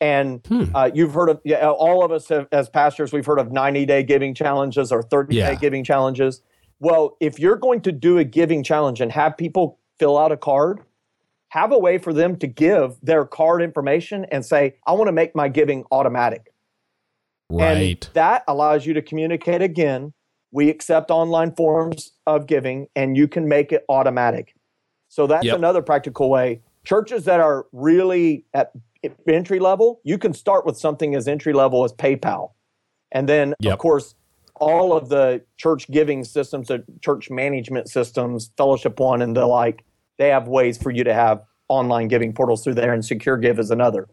[0.00, 0.64] And hmm.
[0.74, 3.86] uh, you've heard of, yeah, all of us have, as pastors, we've heard of 90
[3.86, 5.50] day giving challenges or 30 yeah.
[5.50, 6.42] day giving challenges.
[6.80, 10.36] Well, if you're going to do a giving challenge and have people fill out a
[10.36, 10.80] card,
[11.48, 15.12] have a way for them to give their card information and say, I want to
[15.12, 16.52] make my giving automatic.
[17.50, 18.04] Right.
[18.04, 20.12] And that allows you to communicate again.
[20.50, 24.54] We accept online forms of giving and you can make it automatic.
[25.08, 25.56] So that's yep.
[25.56, 26.62] another practical way.
[26.84, 28.72] Churches that are really at
[29.28, 32.52] entry level, you can start with something as entry level as PayPal.
[33.12, 33.74] And then, yep.
[33.74, 34.14] of course,
[34.56, 39.84] all of the church giving systems, the church management systems, Fellowship One and the like,
[40.18, 43.70] they have ways for you to have online giving portals through there, and SecureGive is
[43.70, 44.08] another.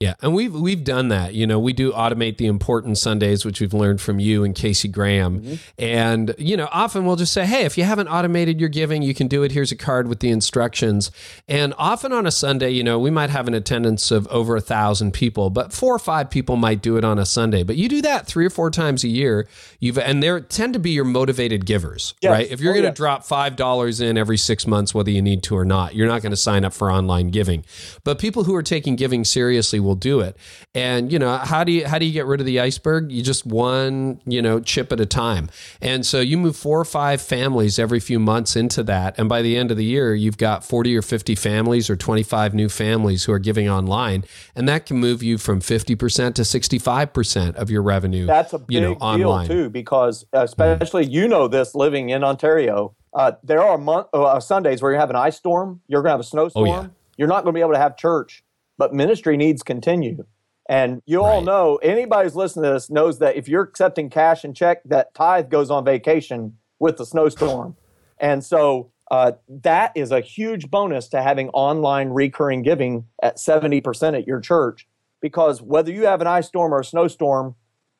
[0.00, 1.34] Yeah, and we've we've done that.
[1.34, 4.86] You know, we do automate the important Sundays, which we've learned from you and Casey
[4.86, 5.40] Graham.
[5.40, 5.54] Mm-hmm.
[5.76, 9.12] And you know, often we'll just say, "Hey, if you haven't automated your giving, you
[9.12, 9.50] can do it.
[9.50, 11.10] Here's a card with the instructions."
[11.48, 14.60] And often on a Sunday, you know, we might have an attendance of over a
[14.60, 17.64] thousand people, but four or five people might do it on a Sunday.
[17.64, 19.48] But you do that three or four times a year.
[19.80, 22.30] You've and they tend to be your motivated givers, yes.
[22.30, 22.48] right?
[22.48, 25.42] If you're oh, going to drop five dollars in every six months, whether you need
[25.42, 27.64] to or not, you're not going to sign up for online giving.
[28.04, 30.36] But people who are taking giving seriously will do it.
[30.74, 33.10] And you know, how do you how do you get rid of the iceberg?
[33.10, 35.48] You just one, you know, chip at a time.
[35.80, 39.42] And so you move four or five families every few months into that, and by
[39.42, 43.24] the end of the year, you've got 40 or 50 families or 25 new families
[43.24, 44.24] who are giving online,
[44.54, 48.26] and that can move you from 50% to 65% of your revenue.
[48.26, 49.48] That's a big you know, deal online.
[49.48, 51.10] too because especially mm.
[51.10, 55.10] you know this living in Ontario, uh, there are month, uh, Sundays where you have
[55.10, 56.68] an ice storm, you're going to have a snowstorm.
[56.68, 56.86] Oh, yeah.
[57.16, 58.44] You're not going to be able to have church
[58.78, 60.24] but ministry needs continue.
[60.68, 61.30] And you right.
[61.30, 64.82] all know, anybody who's listening to this knows that if you're accepting cash and check,
[64.84, 67.76] that tithe goes on vacation with the snowstorm.
[68.18, 74.16] and so uh, that is a huge bonus to having online recurring giving at 70%
[74.16, 74.86] at your church.
[75.20, 77.56] Because whether you have an ice storm or a snowstorm,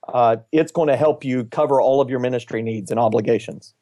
[0.06, 3.74] uh, it's going to help you cover all of your ministry needs and obligations.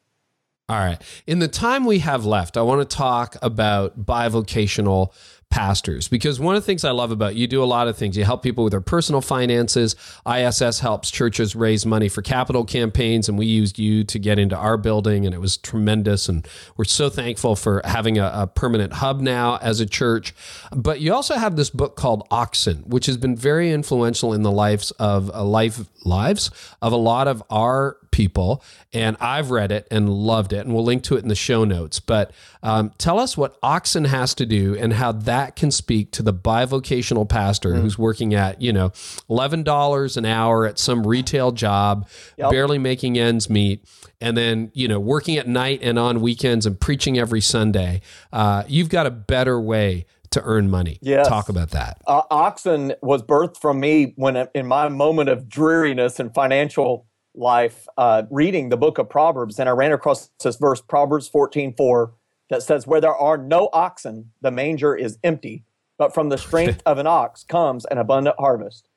[0.69, 1.01] All right.
[1.25, 5.13] In the time we have left, I want to talk about bivocational
[5.49, 8.17] pastors because one of the things I love about you do a lot of things.
[8.17, 9.95] You help people with their personal finances.
[10.31, 14.55] ISS helps churches raise money for capital campaigns, and we used you to get into
[14.55, 16.29] our building, and it was tremendous.
[16.29, 20.35] And we're so thankful for having a, a permanent hub now as a church.
[20.75, 24.51] But you also have this book called Oxen, which has been very influential in the
[24.51, 26.49] lives of a uh, life lives
[26.81, 28.63] of a lot of our people.
[28.93, 31.63] And I've read it and loved it, and we'll link to it in the show
[31.63, 31.99] notes.
[31.99, 32.31] But
[32.63, 36.33] um, tell us what Oxen has to do and how that can speak to the
[36.33, 37.81] bivocational pastor mm.
[37.81, 38.89] who's working at, you know,
[39.29, 42.49] $11 an hour at some retail job, yep.
[42.49, 43.85] barely making ends meet,
[44.19, 48.01] and then, you know, working at night and on weekends and preaching every Sunday.
[48.33, 50.99] Uh, you've got a better way to earn money.
[51.01, 51.27] Yes.
[51.27, 52.01] Talk about that.
[52.05, 57.87] Uh, Oxen was birthed from me when, in my moment of dreariness and financial life
[57.97, 62.13] uh, reading the book of Proverbs, and I ran across this verse, Proverbs 14 4,
[62.49, 65.63] that says, Where there are no oxen, the manger is empty,
[65.97, 68.89] but from the strength of an ox comes an abundant harvest.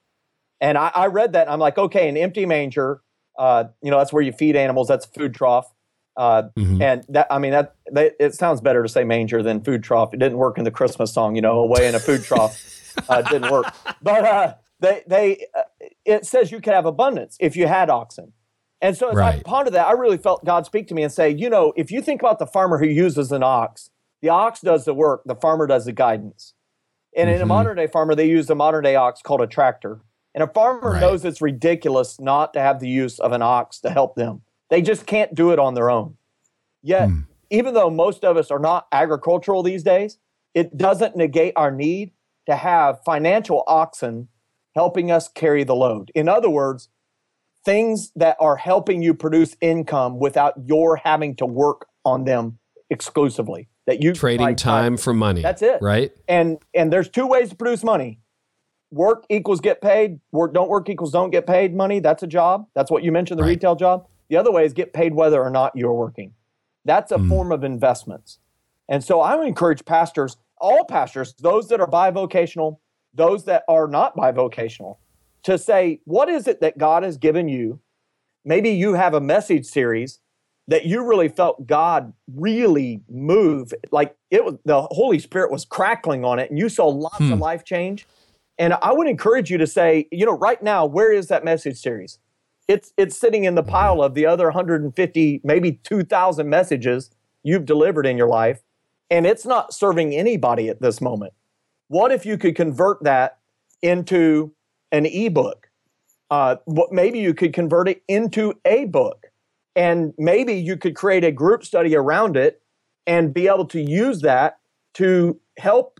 [0.60, 3.00] And I, I read that and I'm like, okay, an empty manger,
[3.38, 4.88] uh, you know, that's where you feed animals.
[4.88, 5.72] That's food trough.
[6.16, 6.82] Uh, Mhm.
[6.82, 10.12] And that, I mean, that they, it sounds better to say manger than food trough.
[10.12, 12.58] It didn't work in the Christmas song, you know, away in a food trough.
[13.08, 13.66] Uh, it didn't work.
[14.02, 15.62] But uh, they, they, uh,
[16.04, 18.32] it says you could have abundance if you had oxen.
[18.82, 21.30] And so as I pondered that, I really felt God speak to me and say,
[21.30, 23.90] you know, if you think about the farmer who uses an ox,
[24.22, 26.54] the ox does the work, the farmer does the guidance.
[27.16, 27.48] And in a Mhm.
[27.48, 30.00] modern day farmer, they use a modern day ox called a tractor.
[30.34, 31.00] And a farmer Right.
[31.00, 34.42] knows it's ridiculous not to have the use of an ox to help them.
[34.70, 36.16] They just can't do it on their own.
[36.82, 37.20] Yet, Hmm.
[37.50, 40.18] even though most of us are not agricultural these days,
[40.54, 42.12] it doesn't negate our need
[42.46, 44.28] to have financial oxen
[44.74, 46.10] helping us carry the load.
[46.14, 46.88] In other words,
[47.64, 52.58] things that are helping you produce income without your having to work on them
[52.88, 53.68] exclusively.
[53.86, 55.42] That you Trading provide time for money.
[55.42, 55.82] That's it.
[55.82, 56.12] Right?
[56.28, 58.20] And and there's two ways to produce money.
[58.92, 60.20] Work equals get paid.
[60.32, 61.98] Work don't work equals don't get paid money.
[61.98, 62.66] That's a job.
[62.74, 63.50] That's what you mentioned, the Right.
[63.50, 64.06] retail job.
[64.30, 66.32] The other way is get paid whether or not you're working.
[66.86, 67.28] That's a Mm.
[67.28, 68.38] form of investments.
[68.88, 72.78] And so I would encourage pastors, all pastors, those that are bivocational,
[73.12, 74.96] those that are not bivocational,
[75.42, 77.80] to say, what is it that God has given you?
[78.44, 80.20] Maybe you have a message series
[80.68, 86.24] that you really felt God really move, like it was the Holy Spirit was crackling
[86.24, 87.32] on it, and you saw lots Hmm.
[87.32, 88.06] of life change.
[88.58, 91.78] And I would encourage you to say, you know, right now, where is that message
[91.78, 92.18] series?
[92.70, 97.10] It's it's sitting in the pile of the other 150, maybe 2,000 messages
[97.42, 98.62] you've delivered in your life,
[99.10, 101.32] and it's not serving anybody at this moment.
[101.88, 103.38] What if you could convert that
[103.82, 104.54] into
[104.92, 105.68] an ebook?
[106.30, 109.32] Uh, what maybe you could convert it into a book,
[109.74, 112.62] and maybe you could create a group study around it
[113.04, 114.60] and be able to use that
[114.94, 115.98] to help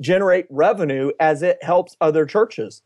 [0.00, 2.82] generate revenue as it helps other churches.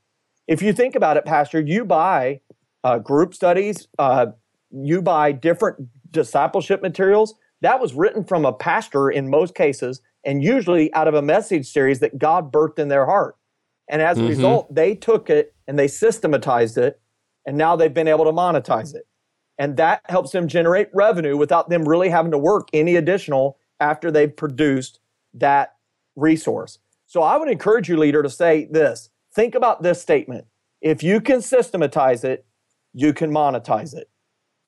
[0.47, 2.43] If you think about it, Pastor, you buy
[2.85, 4.27] uh, group studies, uh,
[4.71, 7.35] you buy different discipleship materials.
[7.61, 11.71] That was written from a pastor in most cases, and usually out of a message
[11.71, 13.37] series that God birthed in their heart.
[13.89, 14.29] And as a Mhm.
[14.29, 17.01] result, they took it and they systematized it,
[17.47, 19.07] and now they've been able to monetize it.
[19.59, 24.11] And that helps them generate revenue without them really having to work any additional after
[24.11, 24.99] they've produced
[25.35, 25.75] that
[26.17, 26.79] resource.
[27.07, 30.47] So I would encourage you, leader, to say this think about this statement.
[30.81, 32.45] If you can systematize it,
[32.95, 34.09] you can monetize it.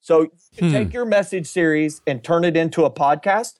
[0.01, 0.75] So you can Hmm.
[0.75, 3.59] take your message series and turn it into a podcast.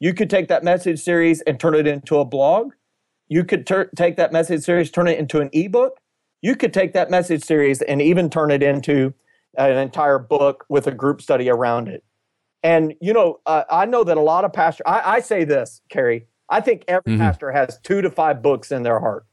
[0.00, 2.72] You could take that message series and turn it into a blog.
[3.28, 5.98] You could tur- take that message series, turn it into an ebook.
[6.42, 9.14] You could take that message series and even turn it into
[9.56, 12.04] an entire book with a group study around it.
[12.62, 14.82] And you know, uh, I know that a lot of pastors.
[14.86, 16.26] I, I say this, Carey.
[16.48, 17.18] I think every Mhm.
[17.18, 19.24] pastor has two to five books in their heart.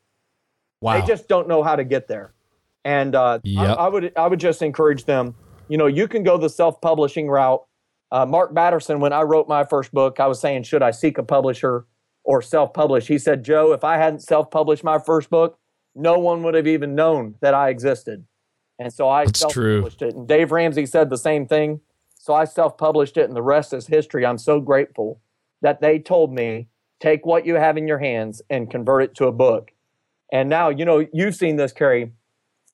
[0.79, 0.99] Wow.
[0.99, 2.33] They just don't know how to get there.
[2.83, 3.77] And uh, Yep.
[3.77, 5.35] I, I would I would just encourage them.
[5.67, 7.65] You know, you can go the self-publishing route.
[8.11, 11.17] Uh, Mark Batterson, when I wrote my first book, I was saying, should I seek
[11.17, 11.85] a publisher
[12.23, 13.07] or self-publish?
[13.07, 15.57] He said, Joe, if I hadn't self-published my first book,
[15.95, 18.25] no one would have even known that I existed.
[18.79, 20.15] And so I self-published it.
[20.15, 21.79] And Dave Ramsey said the same thing.
[22.15, 24.25] So I self-published it, and the rest is history.
[24.25, 25.21] I'm so grateful
[25.61, 26.67] that they told me,
[26.99, 29.71] take what you have in your hands and convert it to a book.
[30.31, 32.11] And now, you know, you've seen this, Carey.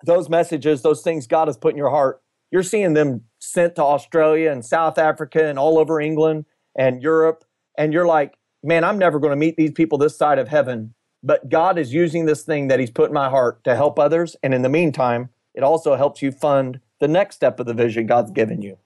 [0.06, 2.22] Those messages, those things God has put in your heart,
[2.52, 6.46] you're seeing them sent to Australia and South Africa and all over England
[6.76, 7.44] and Europe.
[7.78, 10.94] And you're like, man, I'm never going to meet these people this side of heaven.
[11.24, 14.36] But God is using this thing that He's put in my heart to help others.
[14.44, 18.06] And in the meantime, it also helps you fund the next step of the vision
[18.06, 18.78] God's given you.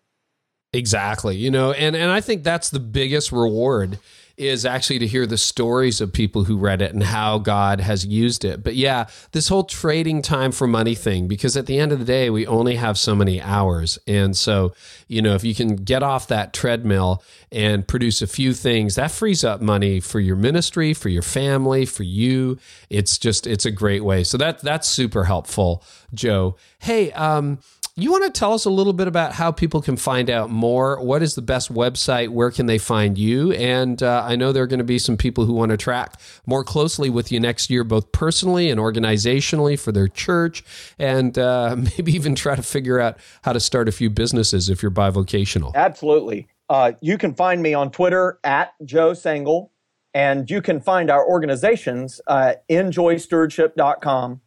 [0.73, 1.35] Exactly.
[1.35, 3.99] You know, and and I think that's the biggest reward
[4.37, 8.05] is actually to hear the stories of people who read it and how God has
[8.05, 8.63] used it.
[8.63, 12.05] But yeah, this whole trading time for money thing because at the end of the
[12.05, 13.99] day we only have so many hours.
[14.07, 14.73] And so,
[15.07, 19.11] you know, if you can get off that treadmill and produce a few things, that
[19.11, 22.57] frees up money for your ministry, for your family, for you.
[22.89, 24.23] It's just it's a great way.
[24.23, 26.55] So that that's super helpful, Joe.
[26.79, 27.59] Hey, um
[27.95, 31.01] you want to tell us a little bit about how people can find out more?
[31.03, 32.29] What is the best website?
[32.29, 33.51] Where can they find you?
[33.53, 36.19] And uh, I know there are going to be some people who want to track
[36.45, 40.63] more closely with you next year, both personally and organizationally for their church,
[40.97, 44.81] and uh, maybe even try to figure out how to start a few businesses if
[44.81, 45.73] you're bivocational.
[45.75, 46.47] Absolutely.
[46.69, 49.69] Uh, you can find me on Twitter at Joe Sangl,
[50.13, 54.41] and you can find our organizations uh, injoystewardship.com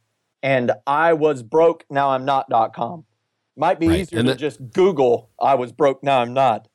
[0.44, 3.06] and I was broke, now I'm not.com.
[3.56, 4.00] Might be Right.
[4.00, 6.68] easier And to that- just Google I was broke, now I'm not.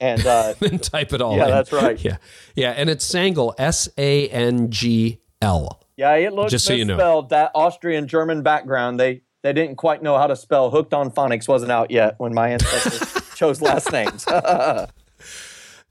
[0.00, 1.50] And uh, then type it all Yeah, in.
[1.50, 1.98] that's right.
[2.04, 2.16] Yeah.
[2.54, 2.70] Yeah.
[2.72, 5.80] And it's Sangl, S A N G L.
[5.96, 7.22] yeah, it looks Just so you know.
[7.30, 11.46] That Austrian German background, they they didn't quite know how to spell hooked on phonics
[11.46, 13.00] wasn't out yet when my ancestors
[13.36, 14.26] chose last names.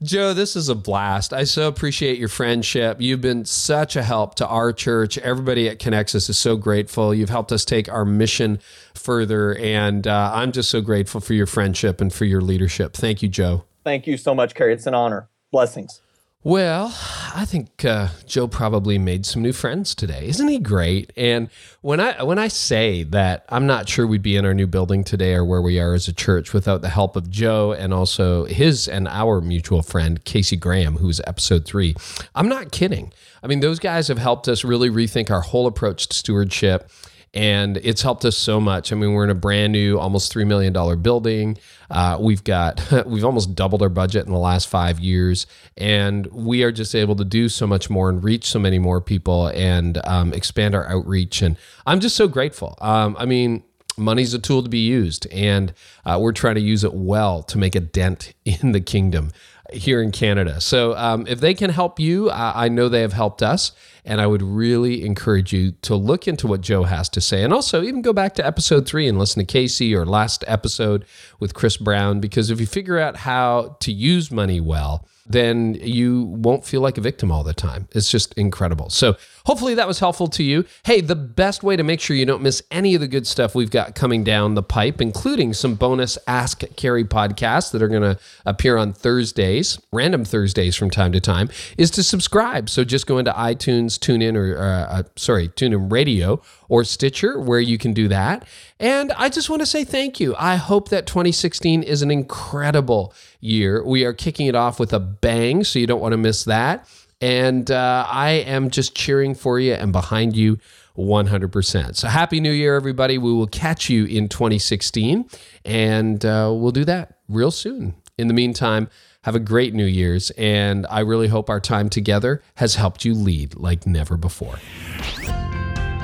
[0.04, 1.32] Joe, this is a blast.
[1.32, 3.00] I so appreciate your friendship.
[3.00, 5.18] You've been such a help to our church.
[5.18, 7.14] Everybody at Connexus is so grateful.
[7.16, 8.60] You've helped us take our mission
[8.94, 12.94] further, and uh, I'm just so grateful for your friendship and for your leadership.
[12.94, 13.64] Thank you, Joe.
[13.86, 14.74] Thank you so much, Carey.
[14.74, 15.30] It's an honor.
[15.52, 16.02] Blessings.
[16.46, 16.96] Well,
[17.34, 20.28] I think uh, Joe probably made some new friends today.
[20.28, 21.12] Isn't he great?
[21.18, 21.50] And
[21.82, 25.04] when I when I say that I'm not sure we'd be in our new building
[25.04, 28.46] today or where we are as a church without the help of Joe and also
[28.46, 31.96] his and our mutual friend Casey Graham, who's episode three.
[32.36, 33.12] I'm not kidding.
[33.42, 36.92] I mean, those guys have helped us really rethink our whole approach to stewardship
[37.36, 38.94] and it's helped us so much.
[38.94, 41.58] I mean, we're in a brand new, almost three million dollar building.
[41.92, 45.46] Uh, we've got we've almost doubled our budget in the last five years,
[45.78, 49.02] and we are just able to do so much more and reach so many more
[49.02, 51.42] people and um, expand our outreach.
[51.42, 52.78] And I'm just so grateful.
[52.80, 53.64] Um, I mean,
[53.98, 55.74] money's a tool to be used, and
[56.06, 59.32] uh, we're trying to use it well to make a dent in the kingdom
[59.74, 60.62] here in Canada.
[60.62, 63.72] So um, if they can help you, I know they have helped us.
[64.08, 67.42] And I would really encourage you to look into what Joe has to say.
[67.42, 71.06] And also, even go back to episode three and listen to Casey or last episode
[71.40, 76.24] with Chris Brown, because if you figure out how to use money well, then you
[76.24, 77.88] won't feel like a victim all the time.
[77.92, 78.90] It's just incredible.
[78.92, 80.66] So, hopefully, that was helpful to you.
[80.86, 83.56] Hey, the best way to make sure you don't miss any of the good stuff
[83.56, 88.04] we've got coming down the pipe, including some bonus Ask Carey podcasts that are going
[88.04, 92.70] to appear on Thursdays, random Thursdays from time to time, is to subscribe.
[92.70, 97.60] So, just go into iTunes, TuneIn, or uh, uh, sorry, TuneIn Radio or Stitcher, where
[97.60, 98.48] you can do that.
[98.80, 100.36] And I just want to say thank you.
[100.38, 103.84] I hope that 2016 is an incredible year.
[103.84, 106.88] We are kicking it off with a bang, so you don't want to miss that.
[107.22, 110.60] And uh, I am just cheering for you and behind you
[110.98, 111.96] 100%.
[111.96, 113.18] So happy new year, everybody.
[113.18, 115.30] We will catch you in 2016,
[115.64, 117.96] and uh, we'll do that real soon.
[118.18, 118.90] In the meantime,
[119.24, 123.14] have a great New Year's, and I really hope our time together has helped you
[123.14, 124.60] lead like never before.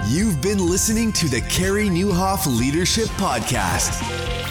[0.10, 4.51] You've been listening to the Carey Nieuwhof Leadership Podcast.